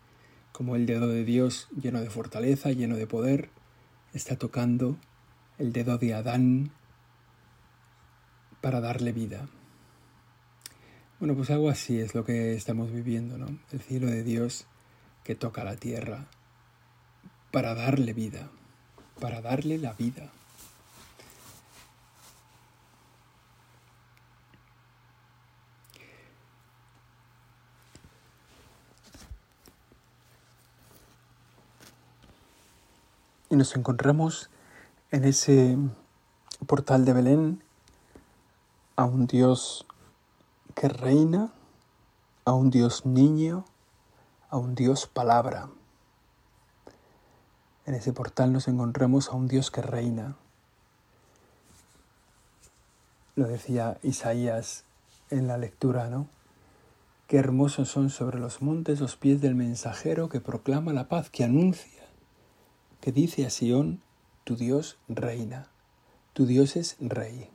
Como 0.52 0.76
el 0.76 0.86
dedo 0.86 1.08
de 1.08 1.24
Dios 1.24 1.70
lleno 1.82 2.02
de 2.02 2.10
fortaleza, 2.10 2.72
lleno 2.72 2.98
de 2.98 3.08
poder, 3.08 3.50
está 4.14 4.36
tocando 4.36 4.98
el 5.58 5.72
dedo 5.72 5.98
de 5.98 6.14
Adán 6.14 6.72
para 8.62 8.82
darle 8.82 9.14
vida. 9.14 9.48
Bueno, 11.20 11.36
pues 11.36 11.50
algo 11.50 11.70
así 11.70 12.00
es 12.00 12.14
lo 12.14 12.26
que 12.26 12.54
estamos 12.54 12.92
viviendo, 12.92 13.38
¿no? 13.38 13.58
El 13.72 13.80
cielo 13.80 14.08
de 14.08 14.24
Dios 14.24 14.68
que 15.24 15.36
toca 15.36 15.64
la 15.64 15.76
tierra 15.76 16.28
para 17.52 17.74
darle 17.74 18.14
vida, 18.14 18.50
para 19.20 19.42
darle 19.42 19.78
la 19.78 19.94
vida. 19.94 20.32
Y 33.50 33.56
nos 33.56 33.76
encontramos 33.76 34.50
en 35.12 35.24
ese 35.24 35.78
portal 36.66 37.06
de 37.06 37.14
Belén 37.14 37.64
a 38.96 39.06
un 39.06 39.28
Dios 39.28 39.86
que 40.76 40.90
reina 40.90 41.52
a 42.48 42.54
un 42.54 42.70
Dios 42.70 43.06
niño, 43.06 43.66
a 44.50 44.56
un 44.56 44.74
Dios 44.74 45.06
palabra. 45.06 45.68
En 47.86 47.94
ese 47.94 48.14
portal 48.14 48.54
nos 48.54 48.70
encontramos 48.70 49.28
a 49.28 49.34
un 49.34 49.50
Dios 49.50 49.70
que 49.70 49.82
reina. 49.82 50.38
Lo 53.36 53.48
decía 53.48 53.98
Isaías 54.02 54.86
en 55.30 55.48
la 55.48 55.58
lectura, 55.58 56.08
¿no? 56.08 56.30
Qué 57.28 57.36
hermosos 57.36 57.90
son 57.90 58.10
sobre 58.10 58.40
los 58.40 58.62
montes 58.62 59.02
los 59.02 59.18
pies 59.18 59.42
del 59.42 59.56
mensajero 59.56 60.30
que 60.30 60.40
proclama 60.40 60.94
la 60.94 61.10
paz, 61.10 61.30
que 61.30 61.44
anuncia, 61.44 62.07
que 63.08 63.14
dice 63.14 63.46
a 63.46 63.50
Sión, 63.50 64.02
tu 64.44 64.58
Dios 64.58 64.98
reina, 65.08 65.70
tu 66.34 66.46
Dios 66.46 66.76
es 66.76 66.98
rey. 67.00 67.50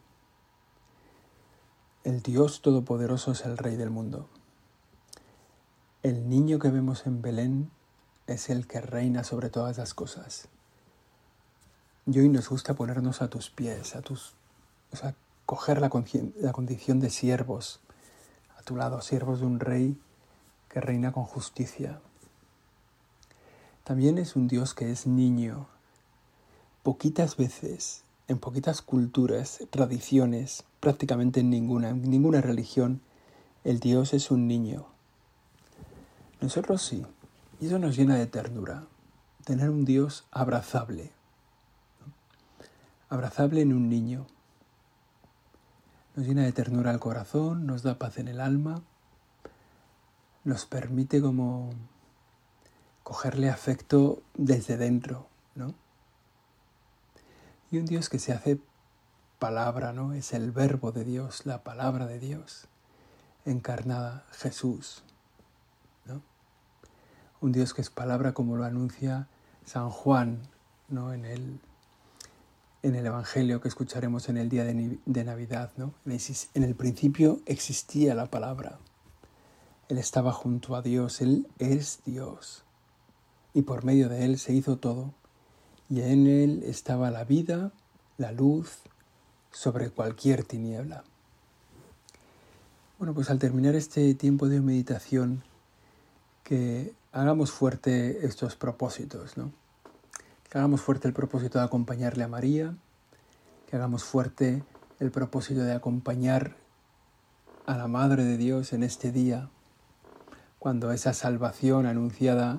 El 2.04 2.22
Dios 2.22 2.62
Todopoderoso 2.62 3.32
es 3.32 3.44
el 3.44 3.58
Rey 3.58 3.76
del 3.76 3.90
mundo. 3.90 4.30
El 6.02 6.30
niño 6.30 6.58
que 6.58 6.70
vemos 6.70 7.06
en 7.06 7.20
Belén 7.20 7.70
es 8.26 8.48
el 8.48 8.66
que 8.66 8.80
reina 8.80 9.24
sobre 9.24 9.50
todas 9.50 9.76
las 9.76 9.92
cosas. 9.92 10.48
Y 12.06 12.18
hoy 12.18 12.30
nos 12.30 12.48
gusta 12.48 12.72
ponernos 12.72 13.20
a 13.20 13.28
tus 13.28 13.50
pies, 13.50 13.94
a 13.94 14.00
tus, 14.00 14.32
o 14.90 14.96
sea, 14.96 15.14
coger 15.44 15.82
la, 15.82 15.90
la 16.36 16.52
condición 16.52 16.98
de 16.98 17.10
siervos 17.10 17.80
a 18.58 18.62
tu 18.62 18.74
lado, 18.74 19.02
siervos 19.02 19.40
de 19.40 19.46
un 19.48 19.60
rey 19.60 20.00
que 20.70 20.80
reina 20.80 21.12
con 21.12 21.24
justicia. 21.24 22.00
También 23.84 24.18
es 24.18 24.36
un 24.36 24.48
Dios 24.48 24.74
que 24.74 24.90
es 24.90 25.06
niño. 25.06 25.66
Poquitas 26.82 27.36
veces 27.36 28.04
en 28.28 28.38
poquitas 28.38 28.82
culturas, 28.82 29.60
tradiciones, 29.70 30.64
prácticamente 30.80 31.40
en 31.40 31.50
ninguna, 31.50 31.90
en 31.90 32.02
ninguna 32.02 32.40
religión, 32.40 33.00
el 33.64 33.80
Dios 33.80 34.14
es 34.14 34.30
un 34.30 34.48
niño. 34.48 34.86
Nosotros 36.40 36.82
sí, 36.82 37.04
y 37.60 37.66
eso 37.66 37.78
nos 37.78 37.96
llena 37.96 38.16
de 38.16 38.26
ternura, 38.26 38.86
tener 39.44 39.70
un 39.70 39.84
Dios 39.84 40.24
abrazable, 40.30 41.12
abrazable 43.08 43.60
en 43.60 43.72
un 43.72 43.88
niño. 43.88 44.26
Nos 46.16 46.26
llena 46.26 46.42
de 46.42 46.52
ternura 46.52 46.90
al 46.90 47.00
corazón, 47.00 47.66
nos 47.66 47.82
da 47.82 47.98
paz 47.98 48.18
en 48.18 48.28
el 48.28 48.40
alma, 48.40 48.82
nos 50.44 50.66
permite 50.66 51.20
como 51.20 51.70
cogerle 53.02 53.50
afecto 53.50 54.22
desde 54.34 54.76
dentro, 54.76 55.28
¿no? 55.54 55.74
y 57.72 57.78
un 57.78 57.86
Dios 57.86 58.10
que 58.10 58.18
se 58.18 58.32
hace 58.32 58.60
palabra, 59.38 59.94
¿no? 59.94 60.12
Es 60.12 60.34
el 60.34 60.52
verbo 60.52 60.92
de 60.92 61.04
Dios, 61.04 61.46
la 61.46 61.64
palabra 61.64 62.06
de 62.06 62.18
Dios, 62.20 62.68
encarnada 63.46 64.26
Jesús, 64.32 65.02
¿no? 66.04 66.22
Un 67.40 67.50
Dios 67.50 67.72
que 67.72 67.80
es 67.80 67.88
palabra 67.88 68.34
como 68.34 68.56
lo 68.56 68.64
anuncia 68.64 69.26
San 69.64 69.88
Juan, 69.88 70.42
¿no? 70.90 71.14
En 71.14 71.24
el, 71.24 71.60
en 72.82 72.94
el 72.94 73.06
Evangelio 73.06 73.62
que 73.62 73.68
escucharemos 73.68 74.28
en 74.28 74.36
el 74.36 74.50
día 74.50 74.64
de, 74.64 74.98
de 75.06 75.24
Navidad, 75.24 75.72
¿no? 75.78 75.94
En 76.04 76.62
el 76.62 76.74
principio 76.74 77.40
existía 77.46 78.14
la 78.14 78.26
palabra. 78.26 78.80
Él 79.88 79.96
estaba 79.96 80.32
junto 80.32 80.76
a 80.76 80.82
Dios, 80.82 81.22
Él 81.22 81.48
es 81.58 82.00
Dios. 82.04 82.64
Y 83.54 83.62
por 83.62 83.84
medio 83.84 84.08
de 84.08 84.24
Él 84.24 84.38
se 84.38 84.52
hizo 84.52 84.76
todo. 84.76 85.12
Y 85.88 86.00
en 86.00 86.26
Él 86.26 86.62
estaba 86.64 87.10
la 87.10 87.24
vida, 87.24 87.72
la 88.16 88.32
luz, 88.32 88.78
sobre 89.50 89.90
cualquier 89.90 90.44
tiniebla. 90.44 91.04
Bueno, 92.98 93.14
pues 93.14 93.30
al 93.30 93.38
terminar 93.38 93.74
este 93.74 94.14
tiempo 94.14 94.48
de 94.48 94.60
meditación, 94.60 95.42
que 96.44 96.94
hagamos 97.12 97.50
fuerte 97.50 98.26
estos 98.26 98.56
propósitos, 98.56 99.36
¿no? 99.36 99.52
Que 100.48 100.58
hagamos 100.58 100.80
fuerte 100.80 101.08
el 101.08 101.14
propósito 101.14 101.58
de 101.58 101.64
acompañarle 101.64 102.24
a 102.24 102.28
María, 102.28 102.74
que 103.68 103.76
hagamos 103.76 104.04
fuerte 104.04 104.62
el 105.00 105.10
propósito 105.10 105.62
de 105.62 105.72
acompañar 105.72 106.56
a 107.66 107.76
la 107.76 107.88
Madre 107.88 108.24
de 108.24 108.36
Dios 108.36 108.72
en 108.72 108.82
este 108.82 109.12
día, 109.12 109.50
cuando 110.58 110.92
esa 110.92 111.12
salvación 111.12 111.86
anunciada, 111.86 112.58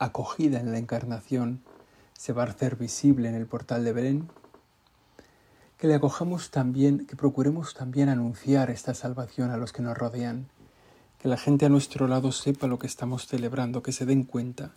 acogida 0.00 0.58
en 0.58 0.72
la 0.72 0.78
encarnación, 0.78 1.62
se 2.18 2.32
va 2.32 2.42
a 2.42 2.46
hacer 2.46 2.76
visible 2.76 3.28
en 3.28 3.36
el 3.36 3.46
portal 3.46 3.84
de 3.84 3.92
Belén. 3.92 4.28
Que 5.78 5.86
le 5.86 5.94
acojamos 5.94 6.50
también, 6.50 7.06
que 7.06 7.14
procuremos 7.14 7.74
también 7.74 8.08
anunciar 8.08 8.70
esta 8.70 8.94
salvación 8.94 9.50
a 9.50 9.56
los 9.56 9.72
que 9.72 9.82
nos 9.82 9.96
rodean, 9.96 10.48
que 11.18 11.28
la 11.28 11.36
gente 11.36 11.66
a 11.66 11.68
nuestro 11.68 12.08
lado 12.08 12.32
sepa 12.32 12.66
lo 12.66 12.78
que 12.78 12.86
estamos 12.86 13.26
celebrando, 13.26 13.82
que 13.82 13.92
se 13.92 14.06
den 14.06 14.24
cuenta 14.24 14.72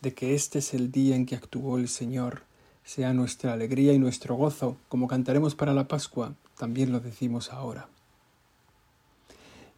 de 0.00 0.14
que 0.14 0.34
este 0.34 0.60
es 0.60 0.74
el 0.74 0.92
día 0.92 1.16
en 1.16 1.26
que 1.26 1.34
actuó 1.34 1.78
el 1.78 1.88
Señor, 1.88 2.42
sea 2.84 3.12
nuestra 3.12 3.52
alegría 3.52 3.92
y 3.92 3.98
nuestro 3.98 4.36
gozo, 4.36 4.76
como 4.88 5.08
cantaremos 5.08 5.54
para 5.54 5.74
la 5.74 5.88
Pascua, 5.88 6.34
también 6.56 6.92
lo 6.92 7.00
decimos 7.00 7.52
ahora. 7.52 7.88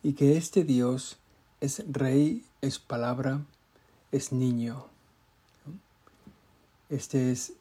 Y 0.03 0.15
que 0.15 0.37
este 0.37 0.65
Dios 0.65 1.19
es 1.61 1.85
Rey, 1.89 2.45
es 2.61 2.79
palabra, 2.79 3.43
es 4.13 4.33
niño. 4.33 4.87
Este 6.89 7.31
es 7.31 7.53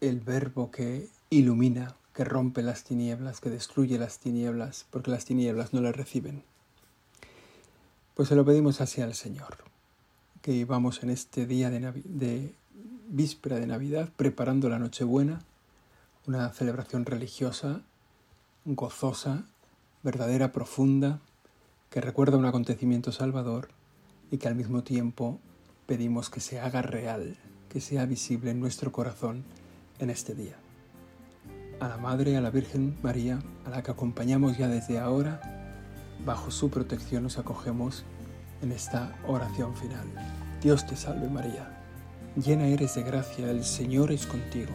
el 0.00 0.20
verbo 0.20 0.70
que 0.70 1.08
ilumina, 1.30 1.94
que 2.12 2.24
rompe 2.24 2.62
las 2.62 2.84
tinieblas, 2.84 3.40
que 3.40 3.50
destruye 3.50 3.98
las 3.98 4.18
tinieblas, 4.18 4.86
porque 4.90 5.10
las 5.10 5.24
tinieblas 5.24 5.72
no 5.72 5.80
le 5.80 5.92
reciben. 5.92 6.42
Pues 8.14 8.28
se 8.28 8.36
lo 8.36 8.44
pedimos 8.44 8.80
así 8.80 9.00
al 9.00 9.14
Señor, 9.14 9.58
que 10.42 10.64
vamos 10.64 11.02
en 11.02 11.10
este 11.10 11.46
día 11.46 11.70
de, 11.70 12.02
de 12.04 12.54
víspera 13.08 13.58
de 13.58 13.66
Navidad 13.66 14.08
preparando 14.16 14.68
la 14.68 14.78
Nochebuena, 14.78 15.40
una 16.26 16.50
celebración 16.52 17.04
religiosa, 17.04 17.82
gozosa, 18.64 19.44
verdadera, 20.02 20.52
profunda, 20.52 21.20
que 21.90 22.00
recuerda 22.00 22.38
un 22.38 22.46
acontecimiento 22.46 23.12
salvador 23.12 23.68
y 24.30 24.38
que 24.38 24.48
al 24.48 24.54
mismo 24.54 24.82
tiempo 24.82 25.38
pedimos 25.86 26.30
que 26.30 26.40
se 26.40 26.60
haga 26.60 26.82
real, 26.82 27.36
que 27.68 27.80
sea 27.80 28.06
visible 28.06 28.50
en 28.50 28.60
nuestro 28.60 28.92
corazón 28.92 29.44
en 29.98 30.10
este 30.10 30.34
día 30.34 30.56
a 31.80 31.88
la 31.88 31.96
Madre, 31.96 32.36
a 32.36 32.40
la 32.40 32.50
Virgen 32.50 32.96
María, 33.02 33.40
a 33.66 33.70
la 33.70 33.82
que 33.82 33.90
acompañamos 33.90 34.56
ya 34.56 34.68
desde 34.68 34.98
ahora, 34.98 35.40
bajo 36.24 36.50
su 36.50 36.70
protección 36.70 37.24
nos 37.24 37.38
acogemos 37.38 38.04
en 38.62 38.72
esta 38.72 39.14
oración 39.26 39.74
final. 39.74 40.06
Dios 40.62 40.86
te 40.86 40.96
salve 40.96 41.28
María, 41.28 41.82
llena 42.36 42.66
eres 42.66 42.94
de 42.94 43.02
gracia, 43.02 43.50
el 43.50 43.64
Señor 43.64 44.12
es 44.12 44.26
contigo. 44.26 44.72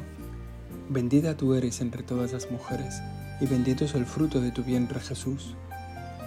Bendita 0.90 1.36
tú 1.36 1.54
eres 1.54 1.82
entre 1.82 2.04
todas 2.04 2.34
las 2.34 2.52
mujeres, 2.52 3.02
y 3.42 3.46
bendito 3.46 3.86
es 3.86 3.96
el 3.96 4.06
fruto 4.06 4.42
de 4.42 4.52
tu 4.52 4.64
vientre 4.64 5.00
Jesús. 5.00 5.56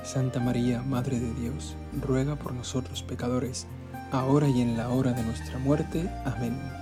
Santa 0.02 0.40
María, 0.40 0.82
Madre 0.82 1.20
de 1.20 1.32
Dios, 1.34 1.76
ruega 2.00 2.36
por 2.36 2.52
nosotros 2.54 3.02
pecadores, 3.02 3.66
ahora 4.12 4.48
y 4.48 4.60
en 4.60 4.76
la 4.76 4.88
hora 4.88 5.12
de 5.12 5.22
nuestra 5.22 5.58
muerte. 5.58 6.08
Amén. 6.24 6.81